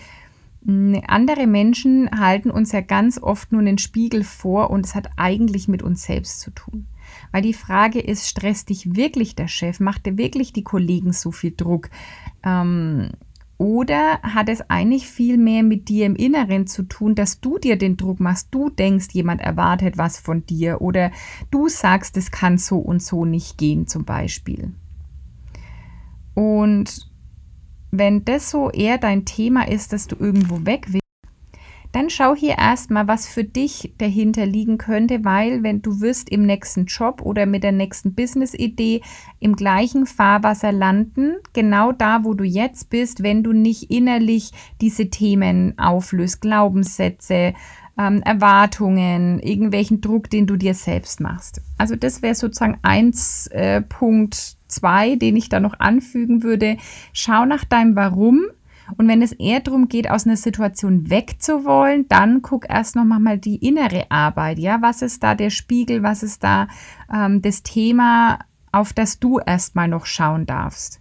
hm, 0.65 1.03
andere 1.07 1.47
Menschen 1.47 2.11
halten 2.19 2.51
uns 2.51 2.73
ja 2.73 2.81
ganz 2.81 3.23
oft 3.23 3.53
nur 3.53 3.61
einen 3.61 3.77
Spiegel 3.77 4.25
vor 4.25 4.71
und 4.71 4.87
es 4.87 4.95
hat 4.95 5.11
eigentlich 5.17 5.69
mit 5.69 5.83
uns 5.83 6.05
selbst 6.05 6.41
zu 6.41 6.51
tun. 6.51 6.87
Weil 7.33 7.43
die 7.43 7.53
Frage 7.53 8.01
ist, 8.01 8.29
stresst 8.29 8.71
dich 8.71 8.97
wirklich 8.97 9.37
der 9.37 9.49
Chef? 9.49 9.79
Macht 9.79 10.07
dir 10.07 10.17
wirklich 10.17 10.55
die 10.55 10.65
Kollegen 10.65 11.13
so 11.13 11.33
viel 11.33 11.53
Druck? 11.55 11.91
Ähm, 12.43 13.11
Oder 13.57 14.21
hat 14.23 14.49
es 14.49 14.69
eigentlich 14.69 15.07
viel 15.07 15.39
mehr 15.39 15.63
mit 15.63 15.89
dir 15.89 16.07
im 16.07 16.17
Inneren 16.17 16.67
zu 16.67 16.83
tun, 16.83 17.15
dass 17.15 17.41
du 17.41 17.59
dir 17.59 17.77
den 17.77 17.97
Druck 17.97 18.19
machst, 18.19 18.49
du 18.51 18.69
denkst, 18.69 19.09
jemand 19.13 19.41
erwartet 19.41 19.97
was 19.97 20.19
von 20.19 20.45
dir 20.45 20.81
oder 20.81 21.13
du 21.51 21.69
sagst, 21.69 22.17
es 22.17 22.33
kann 22.33 22.59
so 22.59 22.79
und 22.79 23.01
so 23.01 23.25
nicht 23.25 23.57
gehen 23.57 23.87
zum 23.87 24.05
Beispiel. 24.05 24.73
Und 26.35 27.09
wenn 27.93 28.25
das 28.25 28.51
so 28.51 28.71
eher 28.71 28.99
dein 28.99 29.25
Thema 29.25 29.69
ist, 29.69 29.93
dass 29.93 30.09
du 30.09 30.17
irgendwo 30.19 30.67
weg 30.67 30.87
willst, 30.89 31.04
dann 31.95 32.11
schau 32.11 32.35
hier 32.35 32.59
erstmal, 32.59 33.07
was 33.07 33.29
für 33.29 33.45
dich 33.45 33.95
dahinter 33.99 34.47
liegen 34.47 34.79
könnte, 34.79 35.25
weil 35.25 35.63
wenn 35.63 35.81
du 35.81 36.01
wirst 36.01 36.29
im 36.29 36.45
nächsten 36.45 36.87
Job 36.87 37.23
oder 37.23 37.47
mit 37.47 37.63
der 37.63 37.71
nächsten 37.71 38.15
Business-Idee 38.15 39.01
im 39.39 39.55
gleichen 39.55 40.07
Fahrwasser 40.07 40.73
landen, 40.73 41.37
genau 41.53 41.93
da, 41.93 42.25
wo 42.25 42.35
du 42.35 42.43
jetzt 42.43 42.91
bist, 42.91 43.23
wenn 43.23 43.45
du 43.45 43.53
nicht 43.53 43.93
innerlich 43.93 44.51
diese 44.81 45.09
Themen 45.09 45.79
auflöst, 45.79 46.41
Glaubenssätze, 46.41 47.55
ähm, 47.97 48.23
Erwartungen, 48.23 49.39
irgendwelchen 49.39 50.01
Druck, 50.01 50.29
den 50.31 50.49
du 50.49 50.57
dir 50.57 50.75
selbst 50.75 51.21
machst. 51.21 51.63
Also 51.79 51.95
das 51.95 52.23
wäre 52.23 52.35
sozusagen 52.35 52.79
1.2, 52.83 55.13
äh, 55.13 55.17
den 55.17 55.37
ich 55.37 55.49
da 55.49 55.61
noch 55.61 55.79
anfügen 55.79 56.43
würde. 56.43 56.77
Schau 57.13 57.45
nach 57.45 57.65
deinem 57.65 57.95
Warum 57.95 58.47
und 58.97 59.09
wenn 59.09 59.23
es 59.23 59.33
eher 59.33 59.61
darum 59.61 59.89
geht, 59.89 60.11
aus 60.11 60.27
einer 60.27 60.37
Situation 60.37 61.11
wegzuwollen, 61.11 62.07
dann 62.09 62.43
guck 62.43 62.69
erst 62.69 62.97
noch 62.97 63.05
mal 63.05 63.39
die 63.39 63.57
innere 63.57 64.11
Arbeit. 64.11 64.59
Ja, 64.59 64.83
was 64.83 65.03
ist 65.03 65.23
da 65.23 65.35
der 65.35 65.51
Spiegel? 65.51 66.03
Was 66.03 66.23
ist 66.23 66.45
da 66.45 66.69
ähm, 67.13 67.41
das 67.43 67.63
Thema, 67.63 68.41
auf 68.73 68.93
das 68.93 69.19
du 69.19 69.39
erstmal 69.39 69.89
noch 69.89 70.07
schauen 70.07 70.47
darfst? 70.47 71.01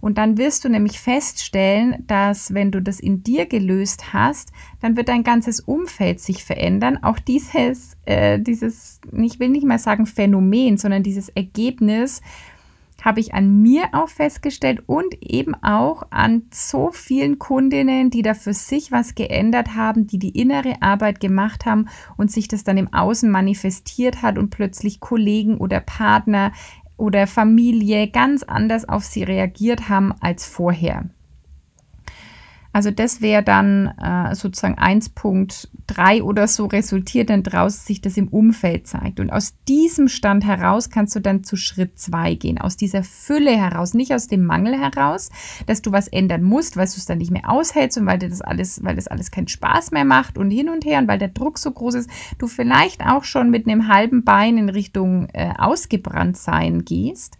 Und 0.00 0.16
dann 0.16 0.38
wirst 0.38 0.64
du 0.64 0.70
nämlich 0.70 0.98
feststellen, 0.98 2.04
dass 2.06 2.54
wenn 2.54 2.70
du 2.70 2.80
das 2.80 3.00
in 3.00 3.22
dir 3.22 3.46
gelöst 3.46 4.14
hast, 4.14 4.50
dann 4.80 4.96
wird 4.96 5.08
dein 5.08 5.24
ganzes 5.24 5.60
Umfeld 5.60 6.20
sich 6.20 6.42
verändern. 6.42 7.02
Auch 7.02 7.18
dieses, 7.18 7.98
äh, 8.06 8.40
dieses, 8.40 9.00
ich 9.12 9.38
will 9.38 9.50
nicht 9.50 9.66
mal 9.66 9.78
sagen 9.78 10.06
Phänomen, 10.06 10.78
sondern 10.78 11.02
dieses 11.02 11.28
Ergebnis 11.28 12.22
habe 13.04 13.20
ich 13.20 13.34
an 13.34 13.62
mir 13.62 13.88
auch 13.92 14.08
festgestellt 14.08 14.82
und 14.86 15.14
eben 15.22 15.54
auch 15.62 16.04
an 16.10 16.42
so 16.52 16.90
vielen 16.92 17.38
Kundinnen, 17.38 18.10
die 18.10 18.22
da 18.22 18.34
für 18.34 18.54
sich 18.54 18.92
was 18.92 19.14
geändert 19.14 19.74
haben, 19.74 20.06
die 20.06 20.18
die 20.18 20.38
innere 20.38 20.80
Arbeit 20.80 21.20
gemacht 21.20 21.66
haben 21.66 21.88
und 22.16 22.30
sich 22.30 22.48
das 22.48 22.64
dann 22.64 22.76
im 22.76 22.92
Außen 22.92 23.30
manifestiert 23.30 24.22
hat 24.22 24.38
und 24.38 24.50
plötzlich 24.50 25.00
Kollegen 25.00 25.58
oder 25.58 25.80
Partner 25.80 26.52
oder 26.96 27.26
Familie 27.26 28.08
ganz 28.08 28.42
anders 28.42 28.88
auf 28.88 29.04
sie 29.04 29.22
reagiert 29.22 29.88
haben 29.88 30.14
als 30.20 30.46
vorher. 30.46 31.08
Also 32.72 32.92
das 32.92 33.20
wäre 33.20 33.42
dann 33.42 33.86
äh, 34.00 34.34
sozusagen 34.34 34.78
1.3 34.78 36.22
oder 36.22 36.46
so 36.46 36.66
resultiert 36.66 37.30
dann 37.30 37.42
daraus, 37.42 37.84
sich 37.84 38.00
das 38.00 38.16
im 38.16 38.28
Umfeld 38.28 38.86
zeigt. 38.86 39.18
Und 39.18 39.30
aus 39.30 39.54
diesem 39.66 40.06
Stand 40.08 40.44
heraus 40.44 40.88
kannst 40.88 41.16
du 41.16 41.20
dann 41.20 41.42
zu 41.42 41.56
Schritt 41.56 41.98
2 41.98 42.34
gehen. 42.34 42.58
Aus 42.58 42.76
dieser 42.76 43.02
Fülle 43.02 43.56
heraus, 43.56 43.94
nicht 43.94 44.14
aus 44.14 44.28
dem 44.28 44.44
Mangel 44.44 44.78
heraus, 44.78 45.30
dass 45.66 45.82
du 45.82 45.90
was 45.90 46.06
ändern 46.06 46.44
musst, 46.44 46.76
weil 46.76 46.86
du 46.86 46.92
es 46.96 47.06
dann 47.06 47.18
nicht 47.18 47.32
mehr 47.32 47.50
aushältst 47.50 47.98
und 47.98 48.06
weil 48.06 48.18
dir 48.18 48.28
das 48.28 48.40
alles, 48.40 48.84
weil 48.84 48.94
das 48.94 49.08
alles 49.08 49.32
keinen 49.32 49.48
Spaß 49.48 49.90
mehr 49.90 50.04
macht 50.04 50.38
und 50.38 50.50
hin 50.50 50.68
und 50.68 50.84
her 50.84 51.00
und 51.00 51.08
weil 51.08 51.18
der 51.18 51.28
Druck 51.28 51.58
so 51.58 51.72
groß 51.72 51.94
ist, 51.94 52.10
du 52.38 52.46
vielleicht 52.46 53.04
auch 53.04 53.24
schon 53.24 53.50
mit 53.50 53.66
einem 53.66 53.88
halben 53.88 54.22
Bein 54.22 54.58
in 54.58 54.68
Richtung 54.68 55.28
äh, 55.32 55.52
ausgebrannt 55.58 56.36
sein 56.36 56.84
gehst 56.84 57.39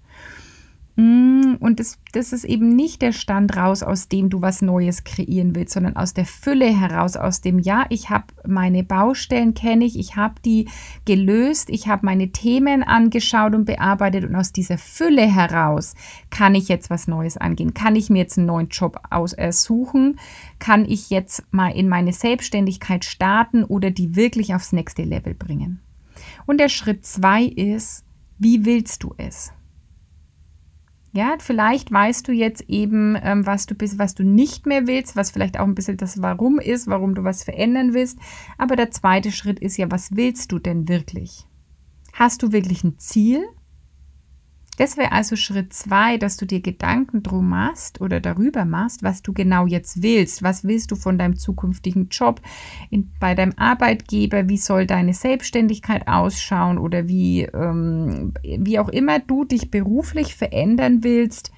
und 1.00 1.76
das, 1.78 1.98
das 2.12 2.32
ist 2.32 2.44
eben 2.44 2.74
nicht 2.74 3.00
der 3.00 3.12
Stand 3.12 3.56
raus, 3.56 3.82
aus 3.82 4.08
dem 4.08 4.28
du 4.28 4.42
was 4.42 4.60
Neues 4.60 5.04
kreieren 5.04 5.54
willst, 5.54 5.74
sondern 5.74 5.96
aus 5.96 6.14
der 6.14 6.26
Fülle 6.26 6.66
heraus, 6.66 7.16
aus 7.16 7.40
dem 7.40 7.58
Ja, 7.58 7.86
ich 7.88 8.10
habe 8.10 8.24
meine 8.46 8.84
Baustellen, 8.84 9.54
kenne 9.54 9.84
ich, 9.84 9.98
ich 9.98 10.16
habe 10.16 10.34
die 10.44 10.68
gelöst, 11.04 11.70
ich 11.70 11.88
habe 11.88 12.04
meine 12.04 12.32
Themen 12.32 12.82
angeschaut 12.82 13.54
und 13.54 13.64
bearbeitet 13.64 14.24
und 14.24 14.34
aus 14.34 14.52
dieser 14.52 14.78
Fülle 14.78 15.22
heraus 15.22 15.94
kann 16.28 16.54
ich 16.54 16.68
jetzt 16.68 16.90
was 16.90 17.08
Neues 17.08 17.36
angehen, 17.36 17.72
kann 17.72 17.96
ich 17.96 18.10
mir 18.10 18.18
jetzt 18.18 18.36
einen 18.36 18.48
neuen 18.48 18.68
Job 18.68 19.00
aussuchen, 19.10 20.18
kann 20.58 20.84
ich 20.84 21.08
jetzt 21.08 21.44
mal 21.50 21.70
in 21.70 21.88
meine 21.88 22.12
Selbstständigkeit 22.12 23.04
starten 23.04 23.64
oder 23.64 23.90
die 23.90 24.16
wirklich 24.16 24.54
aufs 24.54 24.72
nächste 24.72 25.04
Level 25.04 25.34
bringen. 25.34 25.80
Und 26.46 26.58
der 26.58 26.68
Schritt 26.68 27.06
zwei 27.06 27.44
ist, 27.44 28.04
wie 28.38 28.64
willst 28.64 29.02
du 29.02 29.14
es? 29.16 29.52
Ja, 31.12 31.36
vielleicht 31.40 31.90
weißt 31.90 32.28
du 32.28 32.32
jetzt 32.32 32.62
eben, 32.68 33.18
ähm, 33.20 33.44
was 33.44 33.66
du 33.66 33.74
bist, 33.74 33.98
was 33.98 34.14
du 34.14 34.22
nicht 34.22 34.66
mehr 34.66 34.86
willst, 34.86 35.16
was 35.16 35.32
vielleicht 35.32 35.58
auch 35.58 35.64
ein 35.64 35.74
bisschen 35.74 35.96
das 35.96 36.22
Warum 36.22 36.60
ist, 36.60 36.86
warum 36.86 37.14
du 37.14 37.24
was 37.24 37.42
verändern 37.42 37.94
willst. 37.94 38.18
Aber 38.58 38.76
der 38.76 38.92
zweite 38.92 39.32
Schritt 39.32 39.58
ist 39.58 39.76
ja, 39.76 39.90
was 39.90 40.14
willst 40.14 40.52
du 40.52 40.60
denn 40.60 40.88
wirklich? 40.88 41.46
Hast 42.12 42.42
du 42.42 42.52
wirklich 42.52 42.84
ein 42.84 42.98
Ziel? 42.98 43.44
Das 44.80 44.96
wäre 44.96 45.12
also 45.12 45.36
Schritt 45.36 45.74
zwei, 45.74 46.16
dass 46.16 46.38
du 46.38 46.46
dir 46.46 46.62
Gedanken 46.62 47.22
drum 47.22 47.50
machst 47.50 48.00
oder 48.00 48.18
darüber 48.18 48.64
machst, 48.64 49.02
was 49.02 49.20
du 49.20 49.34
genau 49.34 49.66
jetzt 49.66 50.02
willst. 50.02 50.42
Was 50.42 50.64
willst 50.64 50.90
du 50.90 50.96
von 50.96 51.18
deinem 51.18 51.36
zukünftigen 51.36 52.08
Job 52.08 52.40
in, 52.88 53.12
bei 53.20 53.34
deinem 53.34 53.52
Arbeitgeber? 53.58 54.48
Wie 54.48 54.56
soll 54.56 54.86
deine 54.86 55.12
Selbstständigkeit 55.12 56.08
ausschauen 56.08 56.78
oder 56.78 57.08
wie, 57.08 57.42
ähm, 57.42 58.32
wie 58.42 58.78
auch 58.78 58.88
immer 58.88 59.18
du 59.18 59.44
dich 59.44 59.70
beruflich 59.70 60.34
verändern 60.34 61.04
willst? 61.04 61.52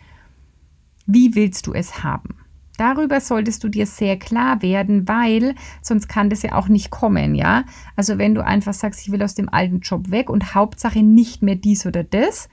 Wie 1.07 1.37
willst 1.37 1.69
du 1.69 1.75
es 1.75 2.03
haben? 2.03 2.39
Darüber 2.77 3.21
solltest 3.21 3.63
du 3.63 3.69
dir 3.69 3.87
sehr 3.87 4.19
klar 4.19 4.63
werden, 4.63 5.07
weil 5.07 5.55
sonst 5.81 6.09
kann 6.09 6.29
das 6.29 6.43
ja 6.43 6.57
auch 6.57 6.67
nicht 6.67 6.91
kommen, 6.91 7.37
ja? 7.37 7.67
Also 7.95 8.19
wenn 8.19 8.35
du 8.35 8.45
einfach 8.45 8.75
sagst, 8.75 9.01
ich 9.07 9.13
will 9.13 9.23
aus 9.23 9.37
dem 9.37 9.49
alten 9.49 9.79
Job 9.79 10.11
weg 10.11 10.29
und 10.29 10.57
Hauptsache 10.57 11.05
nicht 11.05 11.41
mehr 11.41 11.55
dies 11.55 11.87
oder 11.87 12.03
das, 12.03 12.49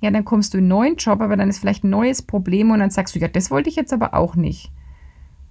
ja, 0.00 0.10
dann 0.10 0.24
kommst 0.24 0.54
du 0.54 0.58
in 0.58 0.64
einen 0.64 0.68
neuen 0.68 0.96
Job, 0.96 1.20
aber 1.20 1.36
dann 1.36 1.48
ist 1.48 1.58
vielleicht 1.58 1.84
ein 1.84 1.90
neues 1.90 2.22
Problem 2.22 2.70
und 2.70 2.80
dann 2.80 2.90
sagst 2.90 3.14
du, 3.14 3.18
ja, 3.18 3.28
das 3.28 3.50
wollte 3.50 3.68
ich 3.68 3.76
jetzt 3.76 3.92
aber 3.92 4.14
auch 4.14 4.34
nicht. 4.34 4.72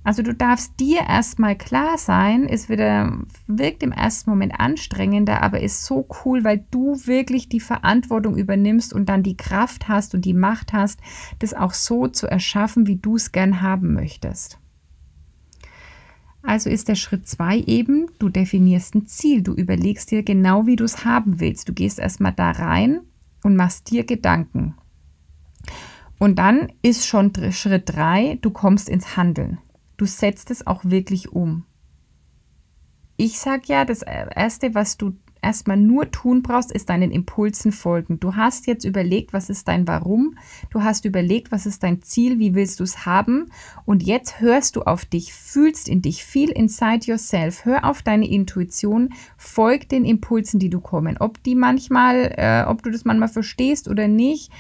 Also 0.03 0.23
du 0.23 0.33
darfst 0.33 0.79
dir 0.79 1.01
erstmal 1.01 1.55
klar 1.57 1.97
sein, 1.97 2.45
ist 2.45 2.69
wieder, 2.69 3.19
wirkt 3.47 3.83
im 3.83 3.91
ersten 3.91 4.29
Moment 4.29 4.53
anstrengender, 4.57 5.43
aber 5.43 5.59
ist 5.59 5.85
so 5.85 6.07
cool, 6.23 6.43
weil 6.43 6.65
du 6.71 6.95
wirklich 7.05 7.49
die 7.49 7.59
Verantwortung 7.59 8.37
übernimmst 8.37 8.93
und 8.93 9.07
dann 9.07 9.23
die 9.23 9.37
Kraft 9.37 9.87
hast 9.87 10.15
und 10.15 10.25
die 10.25 10.33
Macht 10.33 10.73
hast, 10.73 10.99
das 11.39 11.53
auch 11.53 11.73
so 11.73 12.07
zu 12.07 12.27
erschaffen, 12.27 12.87
wie 12.87 12.95
du 12.95 13.17
es 13.17 13.31
gern 13.31 13.61
haben 13.61 13.93
möchtest. 13.93 14.57
Also 16.41 16.69
ist 16.69 16.87
der 16.87 16.95
Schritt 16.95 17.27
zwei 17.27 17.59
eben, 17.59 18.07
du 18.17 18.29
definierst 18.29 18.95
ein 18.95 19.05
Ziel, 19.05 19.43
du 19.43 19.53
überlegst 19.53 20.09
dir 20.09 20.23
genau, 20.23 20.65
wie 20.65 20.77
du 20.77 20.85
es 20.85 21.03
haben 21.03 21.41
willst. 21.41 21.67
Du 21.67 21.73
gehst 21.73 21.99
erstmal 21.99 22.31
da 22.31 22.51
rein 22.51 23.01
und 23.43 23.55
machst 23.55 23.89
dir 23.89 24.05
Gedanken. 24.05 24.75
Und 26.19 26.37
dann 26.37 26.71
ist 26.81 27.07
schon 27.07 27.31
Schritt 27.51 27.83
drei, 27.95 28.37
du 28.41 28.51
kommst 28.51 28.89
ins 28.89 29.15
Handeln. 29.15 29.59
Du 29.97 30.05
setzt 30.05 30.51
es 30.51 30.67
auch 30.67 30.83
wirklich 30.85 31.31
um. 31.31 31.65
Ich 33.15 33.39
sage 33.39 33.63
ja, 33.67 33.85
das 33.85 34.01
Erste, 34.01 34.75
was 34.75 34.97
du 34.97 35.13
erstmal 35.41 35.77
nur 35.77 36.11
tun 36.11 36.41
brauchst, 36.41 36.71
ist 36.71 36.89
deinen 36.89 37.11
Impulsen 37.11 37.71
folgen. 37.71 38.19
Du 38.19 38.35
hast 38.35 38.67
jetzt 38.67 38.85
überlegt, 38.85 39.33
was 39.33 39.49
ist 39.49 39.67
dein 39.67 39.87
Warum, 39.87 40.35
du 40.69 40.83
hast 40.83 41.05
überlegt, 41.05 41.51
was 41.51 41.65
ist 41.65 41.83
dein 41.83 42.01
Ziel, 42.01 42.39
wie 42.39 42.55
willst 42.55 42.79
du 42.79 42.83
es 42.83 43.05
haben? 43.05 43.51
Und 43.85 44.03
jetzt 44.03 44.39
hörst 44.39 44.75
du 44.75 44.81
auf 44.81 45.05
dich, 45.05 45.33
fühlst 45.33 45.87
in 45.89 46.01
dich, 46.01 46.23
feel 46.23 46.49
inside 46.49 47.05
yourself, 47.05 47.65
hör 47.65 47.85
auf 47.85 48.01
deine 48.01 48.29
Intuition, 48.29 49.13
folg 49.37 49.89
den 49.89 50.05
Impulsen, 50.05 50.59
die 50.59 50.69
du 50.69 50.79
kommen. 50.79 51.17
Ob 51.19 51.41
die 51.43 51.55
manchmal, 51.55 52.33
äh, 52.37 52.63
ob 52.67 52.83
du 52.83 52.91
das 52.91 53.05
manchmal 53.05 53.29
verstehst 53.29 53.87
oder 53.87 54.07
nicht, 54.07 54.51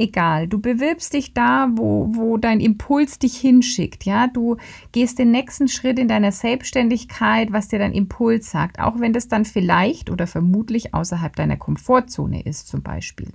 egal. 0.00 0.48
Du 0.48 0.60
bewirbst 0.60 1.12
dich 1.12 1.34
da, 1.34 1.68
wo, 1.72 2.08
wo 2.10 2.36
dein 2.38 2.60
Impuls 2.60 3.18
dich 3.18 3.36
hinschickt. 3.36 4.04
Ja, 4.04 4.26
du 4.26 4.56
gehst 4.92 5.18
den 5.18 5.30
nächsten 5.30 5.68
Schritt 5.68 5.98
in 5.98 6.08
deiner 6.08 6.32
Selbstständigkeit, 6.32 7.52
was 7.52 7.68
dir 7.68 7.78
dein 7.78 7.92
Impuls 7.92 8.50
sagt, 8.50 8.80
auch 8.80 8.98
wenn 8.98 9.12
das 9.12 9.28
dann 9.28 9.44
vielleicht 9.44 10.10
oder 10.10 10.26
vermutlich 10.26 10.94
außerhalb 10.94 11.36
deiner 11.36 11.56
Komfortzone 11.56 12.42
ist, 12.42 12.68
zum 12.68 12.82
Beispiel 12.82 13.28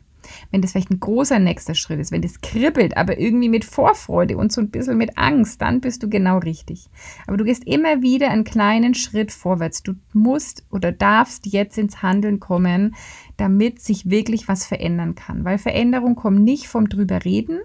wenn 0.51 0.62
das 0.62 0.72
vielleicht 0.72 0.91
ein 0.91 1.00
großer 1.00 1.39
nächster 1.39 1.75
Schritt 1.75 2.00
ist, 2.00 2.12
wenn 2.12 2.22
das 2.22 2.41
kribbelt, 2.41 2.98
aber 2.98 3.20
irgendwie 3.20 3.50
mit 3.50 3.65
Vorfreude 3.65 4.38
und 4.38 4.51
so 4.51 4.62
ein 4.62 4.70
bisschen 4.70 4.98
mit 4.98 5.17
Angst, 5.17 5.62
dann 5.62 5.82
bist 5.82 6.03
du 6.03 6.10
genau 6.10 6.38
richtig. 6.39 6.88
Aber 7.27 7.38
du 7.38 7.44
gehst 7.44 7.65
immer 7.65 8.01
wieder 8.01 8.29
einen 8.29 8.44
kleinen 8.44 8.96
Schritt 8.96 9.32
vorwärts. 9.32 9.84
Du 9.84 9.94
musst 10.13 10.65
oder 10.72 10.91
darfst 10.91 11.46
jetzt 11.46 11.77
ins 11.77 12.01
Handeln 12.01 12.39
kommen, 12.39 12.96
damit 13.38 13.82
sich 13.82 14.10
wirklich 14.10 14.48
was 14.48 14.65
verändern 14.65 15.15
kann. 15.15 15.46
Weil 15.46 15.58
Veränderung 15.58 16.15
kommt 16.15 16.41
nicht 16.41 16.67
vom 16.67 16.89
drüber 16.89 17.25
reden, 17.25 17.60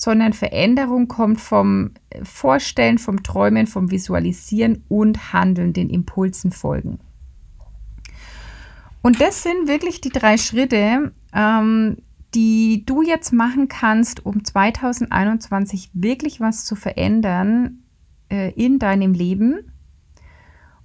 sondern 0.00 0.32
Veränderung 0.32 1.08
kommt 1.08 1.40
vom 1.40 1.90
Vorstellen, 2.22 2.96
vom 2.96 3.22
Träumen, 3.22 3.66
vom 3.66 3.90
Visualisieren 3.90 4.82
und 4.88 5.34
Handeln, 5.34 5.74
den 5.74 5.90
Impulsen 5.90 6.52
folgen. 6.52 6.98
Und 9.02 9.20
das 9.20 9.42
sind 9.42 9.68
wirklich 9.68 10.00
die 10.00 10.10
drei 10.10 10.36
Schritte, 10.36 11.12
ähm, 11.34 11.96
die 12.34 12.84
du 12.86 13.02
jetzt 13.02 13.32
machen 13.32 13.68
kannst, 13.68 14.24
um 14.24 14.44
2021 14.44 15.90
wirklich 15.94 16.40
was 16.40 16.64
zu 16.64 16.76
verändern 16.76 17.82
äh, 18.30 18.52
in 18.52 18.78
deinem 18.78 19.12
Leben. 19.12 19.72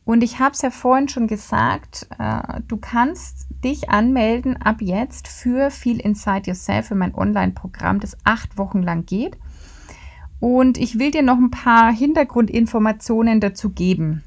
Und 0.05 0.23
ich 0.23 0.39
habe 0.39 0.53
es 0.53 0.61
ja 0.61 0.69
vorhin 0.69 1.07
schon 1.07 1.27
gesagt, 1.27 2.07
äh, 2.19 2.61
du 2.67 2.77
kannst 2.77 3.47
dich 3.63 3.89
anmelden 3.89 4.57
ab 4.57 4.77
jetzt 4.79 5.27
für 5.27 5.71
Feel 5.71 5.99
Inside 5.99 6.43
Yourself, 6.45 6.87
für 6.87 6.95
mein 6.95 7.15
Online-Programm, 7.15 7.99
das 7.99 8.15
acht 8.23 8.57
Wochen 8.57 8.83
lang 8.83 9.05
geht. 9.05 9.37
Und 10.39 10.77
ich 10.77 10.99
will 10.99 11.11
dir 11.11 11.23
noch 11.23 11.37
ein 11.37 11.49
paar 11.49 11.91
Hintergrundinformationen 11.91 13.39
dazu 13.39 13.71
geben. 13.71 14.23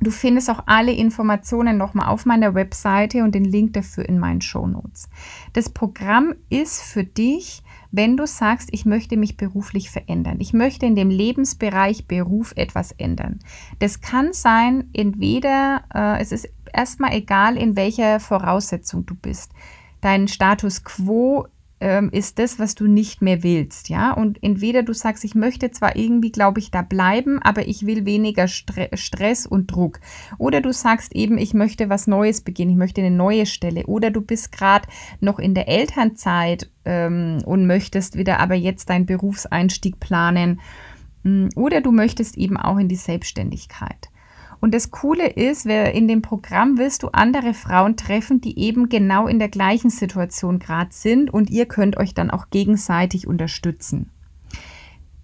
Du 0.00 0.10
findest 0.10 0.48
auch 0.50 0.62
alle 0.66 0.92
Informationen 0.92 1.76
nochmal 1.76 2.08
auf 2.08 2.24
meiner 2.24 2.54
Webseite 2.54 3.24
und 3.24 3.34
den 3.34 3.44
Link 3.44 3.72
dafür 3.72 4.08
in 4.08 4.18
meinen 4.18 4.40
Show 4.40 4.66
Notes. 4.66 5.08
Das 5.54 5.70
Programm 5.70 6.34
ist 6.50 6.82
für 6.82 7.04
dich, 7.04 7.62
wenn 7.90 8.16
du 8.16 8.26
sagst, 8.26 8.68
ich 8.72 8.84
möchte 8.84 9.16
mich 9.16 9.36
beruflich 9.36 9.90
verändern. 9.90 10.36
Ich 10.40 10.52
möchte 10.52 10.86
in 10.86 10.94
dem 10.94 11.10
Lebensbereich 11.10 12.06
Beruf 12.06 12.52
etwas 12.56 12.92
ändern. 12.92 13.40
Das 13.78 14.00
kann 14.00 14.32
sein, 14.32 14.88
entweder, 14.92 15.82
äh, 15.92 16.20
es 16.20 16.32
ist 16.32 16.48
erstmal 16.72 17.14
egal, 17.14 17.56
in 17.56 17.76
welcher 17.76 18.20
Voraussetzung 18.20 19.06
du 19.06 19.14
bist. 19.14 19.52
Dein 20.00 20.28
Status 20.28 20.84
quo 20.84 21.46
ähm, 21.80 22.10
ist 22.10 22.38
das, 22.38 22.58
was 22.58 22.74
du 22.74 22.86
nicht 22.86 23.22
mehr 23.22 23.42
willst, 23.42 23.88
ja. 23.88 24.12
Und 24.12 24.42
entweder 24.42 24.82
du 24.82 24.92
sagst, 24.92 25.24
ich 25.24 25.34
möchte 25.34 25.70
zwar 25.70 25.96
irgendwie, 25.96 26.32
glaube 26.32 26.60
ich, 26.60 26.70
da 26.70 26.82
bleiben, 26.82 27.40
aber 27.40 27.68
ich 27.68 27.86
will 27.86 28.04
weniger 28.04 28.48
Stre 28.48 28.88
Stress 28.94 29.46
und 29.46 29.70
Druck. 29.70 30.00
Oder 30.38 30.60
du 30.60 30.72
sagst 30.72 31.14
eben, 31.14 31.38
ich 31.38 31.54
möchte 31.54 31.88
was 31.88 32.06
Neues 32.06 32.40
beginnen, 32.40 32.72
ich 32.72 32.76
möchte 32.76 33.00
eine 33.00 33.14
neue 33.14 33.46
Stelle. 33.46 33.86
Oder 33.86 34.10
du 34.10 34.20
bist 34.20 34.52
gerade 34.52 34.88
noch 35.20 35.38
in 35.38 35.54
der 35.54 35.68
Elternzeit 35.68 36.70
ähm, 36.84 37.38
und 37.44 37.66
möchtest 37.66 38.16
wieder 38.16 38.40
aber 38.40 38.54
jetzt 38.54 38.90
deinen 38.90 39.06
Berufseinstieg 39.06 40.00
planen. 40.00 40.60
Mm, 41.22 41.48
oder 41.54 41.80
du 41.80 41.92
möchtest 41.92 42.36
eben 42.36 42.56
auch 42.56 42.78
in 42.78 42.88
die 42.88 42.96
Selbstständigkeit. 42.96 44.08
Und 44.60 44.74
das 44.74 44.90
Coole 44.90 45.28
ist, 45.28 45.66
in 45.66 46.08
dem 46.08 46.22
Programm 46.22 46.78
wirst 46.78 47.02
du 47.02 47.08
andere 47.08 47.54
Frauen 47.54 47.96
treffen, 47.96 48.40
die 48.40 48.58
eben 48.58 48.88
genau 48.88 49.26
in 49.26 49.38
der 49.38 49.48
gleichen 49.48 49.90
Situation 49.90 50.58
gerade 50.58 50.90
sind 50.92 51.32
und 51.32 51.50
ihr 51.50 51.66
könnt 51.66 51.96
euch 51.96 52.14
dann 52.14 52.30
auch 52.30 52.50
gegenseitig 52.50 53.26
unterstützen. 53.26 54.10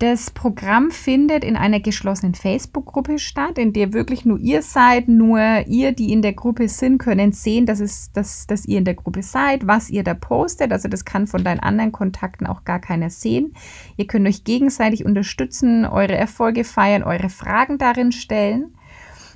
Das 0.00 0.32
Programm 0.32 0.90
findet 0.90 1.44
in 1.44 1.56
einer 1.56 1.78
geschlossenen 1.78 2.34
Facebook-Gruppe 2.34 3.20
statt, 3.20 3.58
in 3.58 3.72
der 3.72 3.92
wirklich 3.92 4.24
nur 4.24 4.38
ihr 4.38 4.60
seid. 4.60 5.06
Nur 5.06 5.40
ihr, 5.68 5.92
die 5.92 6.12
in 6.12 6.20
der 6.20 6.32
Gruppe 6.32 6.68
sind, 6.68 6.98
können 6.98 7.30
sehen, 7.30 7.64
dass, 7.64 7.78
es, 7.78 8.10
dass, 8.12 8.48
dass 8.48 8.66
ihr 8.66 8.78
in 8.78 8.84
der 8.84 8.94
Gruppe 8.94 9.22
seid, 9.22 9.68
was 9.68 9.90
ihr 9.90 10.02
da 10.02 10.14
postet. 10.14 10.72
Also 10.72 10.88
das 10.88 11.04
kann 11.04 11.28
von 11.28 11.44
deinen 11.44 11.60
anderen 11.60 11.92
Kontakten 11.92 12.46
auch 12.48 12.64
gar 12.64 12.80
keiner 12.80 13.08
sehen. 13.08 13.54
Ihr 13.96 14.08
könnt 14.08 14.26
euch 14.26 14.42
gegenseitig 14.42 15.04
unterstützen, 15.04 15.86
eure 15.86 16.16
Erfolge 16.16 16.64
feiern, 16.64 17.04
eure 17.04 17.30
Fragen 17.30 17.78
darin 17.78 18.10
stellen. 18.10 18.74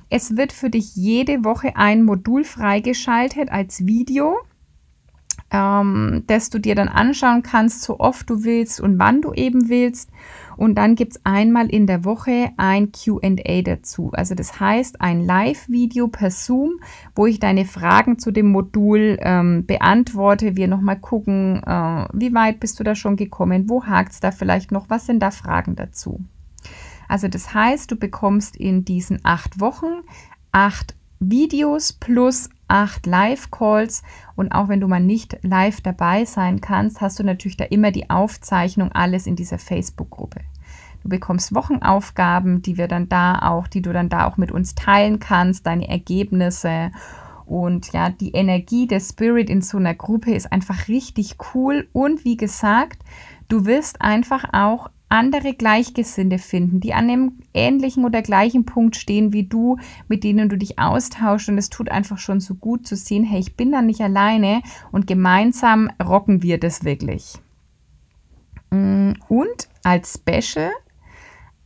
Es 0.09 0.35
wird 0.35 0.51
für 0.51 0.69
dich 0.69 0.95
jede 0.95 1.43
Woche 1.43 1.75
ein 1.75 2.03
Modul 2.03 2.43
freigeschaltet 2.43 3.51
als 3.51 3.85
Video, 3.85 4.37
ähm, 5.51 6.23
das 6.25 6.49
du 6.49 6.59
dir 6.59 6.73
dann 6.73 6.87
anschauen 6.87 7.43
kannst, 7.43 7.83
so 7.83 7.99
oft 7.99 8.27
du 8.29 8.43
willst 8.43 8.81
und 8.81 8.97
wann 8.97 9.21
du 9.21 9.33
eben 9.33 9.69
willst. 9.69 10.09
Und 10.57 10.75
dann 10.75 10.95
gibt 10.95 11.13
es 11.13 11.25
einmal 11.25 11.69
in 11.69 11.85
der 11.87 12.03
Woche 12.05 12.49
ein 12.57 12.91
QA 12.91 13.61
dazu. 13.61 14.11
Also 14.11 14.35
das 14.35 14.59
heißt 14.59 14.99
ein 14.99 15.21
Live-Video 15.21 16.07
per 16.07 16.31
Zoom, 16.31 16.79
wo 17.15 17.27
ich 17.27 17.39
deine 17.39 17.65
Fragen 17.65 18.19
zu 18.19 18.31
dem 18.31 18.51
Modul 18.51 19.17
ähm, 19.21 19.65
beantworte. 19.65 20.57
Wir 20.57 20.67
nochmal 20.67 20.99
gucken, 20.99 21.61
äh, 21.65 22.05
wie 22.13 22.33
weit 22.33 22.59
bist 22.59 22.79
du 22.79 22.83
da 22.83 22.95
schon 22.95 23.15
gekommen, 23.15 23.69
wo 23.69 23.85
hakt 23.85 24.13
es 24.13 24.19
da 24.19 24.31
vielleicht 24.31 24.71
noch, 24.71 24.89
was 24.89 25.05
sind 25.05 25.21
da 25.21 25.31
Fragen 25.31 25.75
dazu. 25.75 26.19
Also 27.09 27.27
das 27.27 27.53
heißt, 27.53 27.91
du 27.91 27.97
bekommst 27.97 28.55
in 28.55 28.85
diesen 28.85 29.19
acht 29.23 29.59
Wochen 29.59 30.03
acht 30.53 30.95
Videos 31.19 31.91
plus 31.91 32.49
acht 32.69 33.05
Live-Calls. 33.05 34.03
Und 34.35 34.51
auch 34.53 34.69
wenn 34.69 34.79
du 34.79 34.87
mal 34.87 35.01
nicht 35.01 35.37
live 35.41 35.81
dabei 35.81 36.23
sein 36.23 36.61
kannst, 36.61 37.01
hast 37.01 37.19
du 37.19 37.23
natürlich 37.23 37.57
da 37.57 37.65
immer 37.65 37.91
die 37.91 38.09
Aufzeichnung, 38.09 38.91
alles 38.93 39.27
in 39.27 39.35
dieser 39.35 39.57
Facebook-Gruppe. 39.57 40.39
Du 41.03 41.09
bekommst 41.09 41.55
Wochenaufgaben, 41.55 42.61
die 42.61 42.77
wir 42.77 42.87
dann 42.87 43.09
da 43.09 43.39
auch, 43.39 43.67
die 43.67 43.81
du 43.81 43.91
dann 43.91 44.09
da 44.09 44.27
auch 44.27 44.37
mit 44.37 44.51
uns 44.51 44.75
teilen 44.75 45.19
kannst, 45.19 45.65
deine 45.65 45.89
Ergebnisse. 45.89 46.91
Und 47.45 47.91
ja, 47.93 48.09
die 48.09 48.31
Energie, 48.31 48.85
der 48.85 48.99
Spirit 48.99 49.49
in 49.49 49.61
so 49.61 49.77
einer 49.77 49.95
Gruppe 49.95 50.33
ist 50.33 50.51
einfach 50.51 50.87
richtig 50.87 51.37
cool. 51.53 51.87
Und 51.93 52.23
wie 52.23 52.37
gesagt, 52.37 53.01
du 53.47 53.65
wirst 53.65 54.01
einfach 54.01 54.45
auch 54.53 54.89
andere 55.09 55.53
Gleichgesinnte 55.53 56.37
finden, 56.37 56.79
die 56.79 56.93
an 56.93 57.09
einem 57.09 57.39
ähnlichen 57.53 58.05
oder 58.05 58.21
gleichen 58.21 58.65
Punkt 58.65 58.95
stehen 58.95 59.33
wie 59.33 59.43
du, 59.43 59.77
mit 60.07 60.23
denen 60.23 60.49
du 60.49 60.57
dich 60.57 60.79
austauschst. 60.79 61.49
Und 61.49 61.57
es 61.57 61.69
tut 61.69 61.89
einfach 61.89 62.19
schon 62.19 62.39
so 62.39 62.53
gut 62.55 62.87
zu 62.87 62.95
sehen, 62.95 63.23
hey, 63.23 63.39
ich 63.39 63.55
bin 63.55 63.71
da 63.71 63.81
nicht 63.81 64.01
alleine 64.01 64.61
und 64.91 65.07
gemeinsam 65.07 65.89
rocken 66.01 66.43
wir 66.43 66.59
das 66.59 66.83
wirklich. 66.83 67.33
Mm, 68.69 69.13
und 69.27 69.67
als 69.83 70.19
Special 70.19 70.71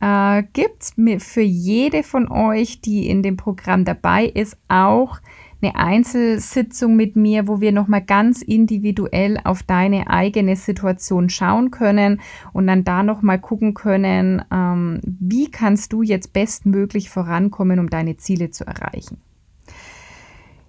äh, 0.00 0.42
gibt 0.52 0.82
es 0.82 1.24
für 1.24 1.42
jede 1.42 2.02
von 2.02 2.30
euch, 2.30 2.80
die 2.80 3.08
in 3.08 3.22
dem 3.22 3.36
Programm 3.36 3.84
dabei 3.84 4.26
ist, 4.26 4.56
auch 4.68 5.18
eine 5.64 5.76
Einzelsitzung 5.76 6.94
mit 6.94 7.16
mir, 7.16 7.48
wo 7.48 7.60
wir 7.60 7.72
nochmal 7.72 8.02
ganz 8.02 8.42
individuell 8.42 9.38
auf 9.42 9.62
deine 9.62 10.10
eigene 10.10 10.56
Situation 10.56 11.30
schauen 11.30 11.70
können 11.70 12.20
und 12.52 12.66
dann 12.66 12.84
da 12.84 13.02
nochmal 13.02 13.40
gucken 13.40 13.72
können, 13.72 14.44
ähm, 14.52 15.00
wie 15.02 15.50
kannst 15.50 15.92
du 15.92 16.02
jetzt 16.02 16.32
bestmöglich 16.32 17.08
vorankommen, 17.08 17.78
um 17.78 17.88
deine 17.88 18.16
Ziele 18.16 18.50
zu 18.50 18.66
erreichen. 18.66 19.18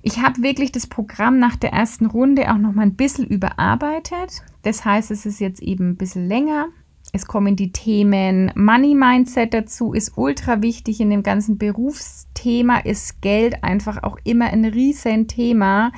Ich 0.01 0.21
habe 0.21 0.43
wirklich 0.43 0.71
das 0.71 0.87
Programm 0.87 1.39
nach 1.39 1.55
der 1.55 1.73
ersten 1.73 2.05
Runde 2.05 2.51
auch 2.53 2.57
nochmal 2.57 2.85
ein 2.85 2.95
bisschen 2.95 3.25
überarbeitet. 3.25 4.43
Das 4.61 4.85
heißt, 4.85 5.11
es 5.11 5.25
ist 5.25 5.39
jetzt 5.39 5.61
eben 5.61 5.89
ein 5.89 5.97
bisschen 5.97 6.27
länger. 6.27 6.67
Es 7.15 7.27
kommen 7.27 7.55
die 7.55 7.71
Themen 7.71 8.51
Money 8.55 8.93
Mindset 8.93 9.53
dazu, 9.53 9.93
ist 9.93 10.17
ultra 10.17 10.61
wichtig 10.61 10.99
in 10.99 11.09
dem 11.09 11.23
ganzen 11.23 11.57
Berufsthema, 11.57 12.79
ist 12.79 13.21
Geld 13.21 13.63
einfach 13.63 14.03
auch 14.03 14.17
immer 14.25 14.47
ein 14.47 14.65
riesen 14.65 15.29
Thema. 15.29 15.93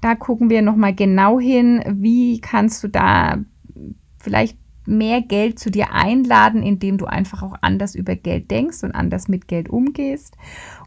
Da 0.00 0.14
gucken 0.14 0.48
wir 0.48 0.62
nochmal 0.62 0.94
genau 0.94 1.38
hin, 1.38 1.82
wie 1.86 2.40
kannst 2.40 2.82
du 2.82 2.88
da 2.88 3.36
vielleicht 4.18 4.56
mehr 4.86 5.22
Geld 5.22 5.58
zu 5.58 5.70
dir 5.70 5.92
einladen, 5.92 6.62
indem 6.62 6.98
du 6.98 7.06
einfach 7.06 7.42
auch 7.42 7.54
anders 7.60 7.94
über 7.94 8.16
Geld 8.16 8.50
denkst 8.50 8.82
und 8.82 8.92
anders 8.92 9.28
mit 9.28 9.48
Geld 9.48 9.68
umgehst. 9.68 10.36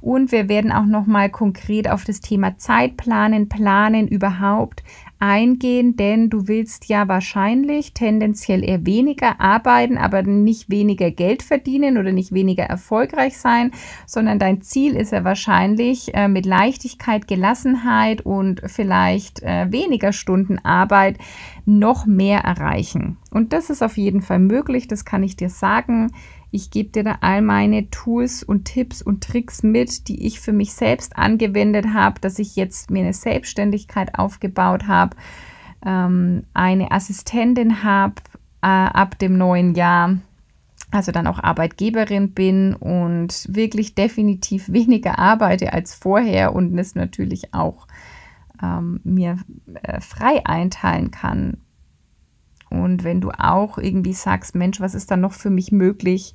Und 0.01 0.31
wir 0.31 0.49
werden 0.49 0.71
auch 0.71 0.85
nochmal 0.85 1.29
konkret 1.29 1.89
auf 1.89 2.03
das 2.03 2.19
Thema 2.19 2.57
Zeitplanen, 2.57 3.49
Planen 3.49 4.07
überhaupt 4.07 4.83
eingehen, 5.19 5.95
denn 5.95 6.29
du 6.29 6.47
willst 6.47 6.87
ja 6.87 7.07
wahrscheinlich 7.07 7.93
tendenziell 7.93 8.63
eher 8.63 8.85
weniger 8.85 9.39
arbeiten, 9.39 9.97
aber 9.97 10.23
nicht 10.23 10.69
weniger 10.69 11.09
Geld 11.09 11.41
verdienen 11.41 11.97
oder 11.97 12.11
nicht 12.11 12.33
weniger 12.33 12.63
erfolgreich 12.63 13.37
sein, 13.37 13.71
sondern 14.05 14.39
dein 14.39 14.61
Ziel 14.61 14.95
ist 14.95 15.11
ja 15.11 15.23
wahrscheinlich 15.23 16.13
äh, 16.13 16.27
mit 16.27 16.45
Leichtigkeit, 16.45 17.27
Gelassenheit 17.27 18.21
und 18.21 18.61
vielleicht 18.65 19.41
äh, 19.41 19.71
weniger 19.71 20.11
Stunden 20.11 20.59
Arbeit 20.59 21.17
noch 21.65 22.05
mehr 22.05 22.39
erreichen. 22.41 23.17
Und 23.31 23.51
das 23.51 23.69
ist 23.69 23.81
auf 23.81 23.97
jeden 23.97 24.21
Fall 24.21 24.39
möglich, 24.39 24.87
das 24.87 25.03
kann 25.03 25.23
ich 25.23 25.35
dir 25.35 25.49
sagen. 25.49 26.11
Ich 26.51 26.69
gebe 26.69 26.89
dir 26.89 27.03
da 27.03 27.17
all 27.21 27.41
meine 27.41 27.89
Tools 27.89 28.43
und 28.43 28.65
Tipps 28.65 29.01
und 29.01 29.23
Tricks 29.23 29.63
mit, 29.63 30.07
die 30.07 30.25
ich 30.25 30.39
für 30.39 30.53
mich 30.53 30.73
selbst 30.73 31.17
angewendet 31.17 31.87
habe, 31.93 32.21
dass 32.21 32.39
ich 32.39 32.55
jetzt 32.55 32.91
mir 32.91 33.03
eine 33.03 33.13
Selbstständigkeit 33.13 34.17
aufgebaut 34.17 34.87
habe, 34.87 35.17
ähm, 35.85 36.43
eine 36.53 36.91
Assistentin 36.91 37.83
habe 37.83 38.15
äh, 38.61 38.67
ab 38.67 39.17
dem 39.19 39.37
neuen 39.37 39.73
Jahr, 39.75 40.17
also 40.91 41.11
dann 41.11 41.27
auch 41.27 41.43
Arbeitgeberin 41.43 42.33
bin 42.33 42.75
und 42.75 43.47
wirklich 43.49 43.95
definitiv 43.95 44.69
weniger 44.71 45.17
arbeite 45.19 45.73
als 45.73 45.95
vorher 45.95 46.53
und 46.53 46.77
es 46.77 46.95
natürlich 46.95 47.53
auch 47.53 47.87
ähm, 48.65 48.99
mir 49.03 49.37
äh, 49.83 50.01
frei 50.01 50.45
einteilen 50.45 51.11
kann 51.11 51.57
und 52.69 53.03
wenn 53.03 53.21
du 53.21 53.31
auch 53.31 53.77
irgendwie 53.77 54.13
sagst, 54.13 54.55
Mensch, 54.55 54.79
was 54.79 54.95
ist 54.95 55.11
da 55.11 55.17
noch 55.17 55.33
für 55.33 55.49
mich 55.49 55.71
möglich, 55.71 56.33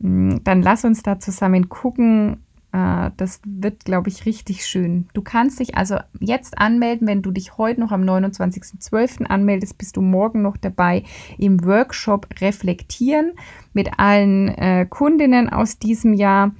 hm, 0.00 0.40
dann 0.44 0.62
lass 0.62 0.84
uns 0.84 1.02
da 1.02 1.18
zusammen 1.18 1.68
gucken. 1.68 2.42
Äh, 2.72 3.10
das 3.16 3.40
wird, 3.44 3.84
glaube 3.84 4.08
ich, 4.08 4.26
richtig 4.26 4.66
schön. 4.66 5.08
Du 5.12 5.22
kannst 5.22 5.60
dich 5.60 5.76
also 5.76 5.98
jetzt 6.20 6.58
anmelden. 6.58 7.06
Wenn 7.06 7.22
du 7.22 7.30
dich 7.30 7.58
heute 7.58 7.80
noch 7.80 7.92
am 7.92 8.02
29.12. 8.02 9.24
anmeldest, 9.24 9.78
bist 9.78 9.96
du 9.96 10.02
morgen 10.02 10.42
noch 10.42 10.56
dabei 10.56 11.02
im 11.38 11.64
Workshop 11.64 12.28
Reflektieren 12.40 13.32
mit 13.72 13.98
allen 13.98 14.48
äh, 14.48 14.86
Kundinnen 14.88 15.50
aus 15.50 15.78
diesem 15.78 16.14
Jahr. 16.14 16.52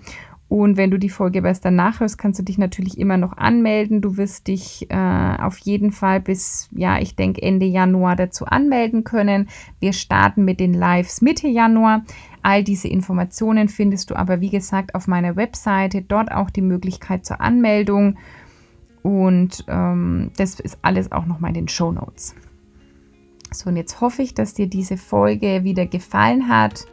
Und 0.49 0.77
wenn 0.77 0.93
du 0.93 0.99
die 0.99 1.11
Folge 1.11 1.43
erst 1.45 1.65
danach 1.65 1.99
hörst, 1.99 2.19
kannst 2.19 2.39
du 2.39 2.45
dich 2.45 2.57
natürlich 2.57 2.99
immer 2.99 3.17
noch 3.17 3.37
anmelden. 3.37 4.01
Du 4.01 4.17
wirst 4.17 4.47
dich 4.47 4.87
äh, 4.91 5.37
auf 5.41 5.59
jeden 5.59 5.91
Fall 5.91 6.21
bis, 6.21 6.69
ja, 6.71 7.01
ich 7.01 7.17
denke 7.17 7.43
Ende 7.43 7.67
Januar 7.67 8.15
dazu 8.15 8.45
anmelden 8.47 9.03
können. 9.03 9.49
Wir 9.81 9.93
starten 9.93 10.45
mit 10.45 10.61
den 10.61 10.73
Lives 10.73 11.21
Mitte 11.21 11.49
Januar. 11.49 12.05
All 12.43 12.63
diese 12.63 12.87
Informationen 12.87 13.69
findest 13.69 14.11
du 14.11 14.15
aber, 14.15 14.41
wie 14.41 14.51
gesagt, 14.51 14.95
auf 14.95 15.09
meiner 15.09 15.35
Webseite. 15.35 16.03
Dort 16.03 16.31
auch 16.31 16.51
die 16.51 16.63
Möglichkeit 16.63 17.27
zur 17.27 17.41
Anmeldung. 17.41 18.17
Und 19.03 19.65
ähm, 19.67 20.31
das 20.37 20.61
ist 20.61 20.79
alles 20.83 21.11
auch 21.11 21.27
nochmal 21.27 21.51
in 21.51 21.55
den 21.55 21.69
Show 21.69 21.91
Notes. 21.91 22.37
So, 23.53 23.71
und 23.71 23.77
jetzt 23.77 24.01
hoffe 24.01 24.23
ich, 24.23 24.35
dass 24.35 24.55
dir 24.55 24.69
diese 24.69 24.97
Folge 24.97 25.65
wieder 25.65 25.87
gefallen 25.87 26.49
hat 26.49 26.87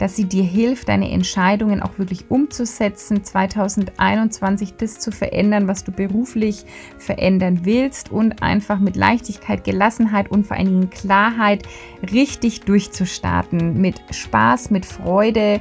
dass 0.00 0.16
sie 0.16 0.24
dir 0.24 0.42
hilft, 0.42 0.88
deine 0.88 1.10
Entscheidungen 1.10 1.82
auch 1.82 1.98
wirklich 1.98 2.30
umzusetzen, 2.30 3.22
2021 3.22 4.74
das 4.78 4.98
zu 4.98 5.12
verändern, 5.12 5.68
was 5.68 5.84
du 5.84 5.92
beruflich 5.92 6.64
verändern 6.96 7.60
willst 7.64 8.10
und 8.10 8.42
einfach 8.42 8.80
mit 8.80 8.96
Leichtigkeit, 8.96 9.62
Gelassenheit 9.62 10.30
und 10.30 10.46
vor 10.46 10.56
allen 10.56 10.66
Dingen 10.66 10.90
Klarheit 10.90 11.64
richtig 12.10 12.62
durchzustarten. 12.62 13.78
Mit 13.78 14.00
Spaß, 14.10 14.70
mit 14.70 14.86
Freude, 14.86 15.60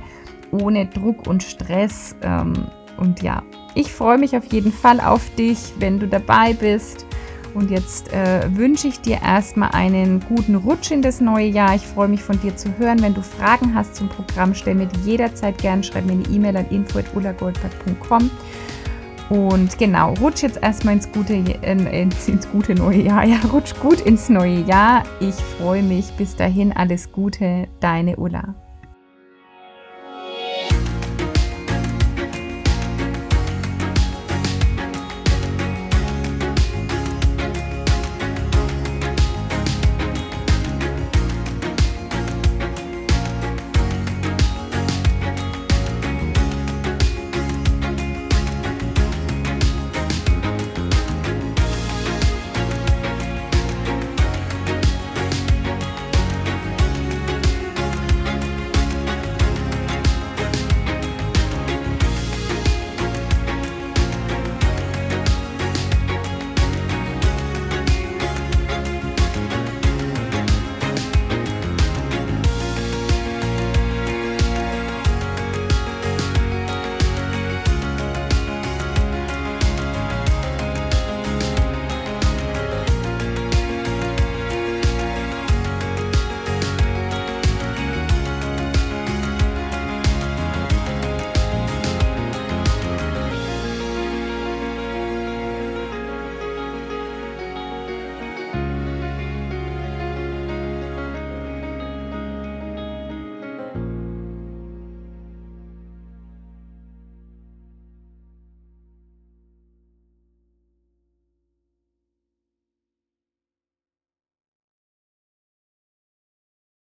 ohne 0.52 0.86
Druck 0.86 1.28
und 1.28 1.44
Stress. 1.44 2.16
Ähm, 2.22 2.54
und 2.96 3.22
ja, 3.22 3.44
ich 3.76 3.92
freue 3.92 4.18
mich 4.18 4.38
auf 4.38 4.46
jeden 4.54 4.72
Fall 4.72 5.02
auf 5.02 5.30
dich, 5.36 5.74
wenn 5.80 6.00
du 6.00 6.08
dabei 6.08 6.54
bist. 6.54 7.09
Und 7.54 7.72
jetzt 7.72 8.14
äh, 8.14 8.48
wünsche 8.56 8.88
ich 8.88 9.02
dir 9.02 9.22
erstmal 9.22 9.72
einen 9.72 10.20
guten 10.22 10.56
Rutsch 10.56 10.92
in 10.92 11.02
das 11.02 11.20
neue 11.20 11.48
Jahr. 11.48 11.76
Ich 11.76 11.86
freue 11.86 12.08
mich 12.08 12.22
von 12.22 12.40
dir 12.42 12.56
zu 12.56 12.78
hören. 12.78 13.02
Wenn 13.02 13.14
du 13.14 13.22
Fragen 13.22 13.74
hast 13.74 13.96
zum 13.96 14.10
Programm, 14.10 14.54
stell 14.54 14.76
mir 14.76 14.86
die 14.88 15.12
jederzeit 15.12 15.58
gerne. 15.58 15.84
Schreib 15.84 16.06
mir 16.06 16.14
eine 16.14 16.28
E-Mail 16.30 16.58
an 16.58 16.68
info.ulagoldberg.com. 16.70 18.30
Und 19.30 19.78
genau, 19.78 20.14
rutsch 20.16 20.42
jetzt 20.42 20.62
erstmal 20.62 20.96
ins 20.96 21.12
gute, 21.12 21.34
ins, 21.34 22.28
ins 22.28 22.50
gute 22.50 22.76
neue 22.76 23.02
Jahr. 23.02 23.26
Ja, 23.30 23.38
rutsch 23.52 23.74
gut 23.80 24.02
ins 24.02 24.30
neue 24.30 24.62
Jahr. 24.62 25.04
Ich 25.20 25.36
freue 25.36 25.84
mich. 25.84 26.12
Bis 26.14 26.36
dahin 26.36 26.72
alles 26.72 27.12
Gute, 27.12 27.68
deine 27.80 28.16
Ulla. 28.16 28.56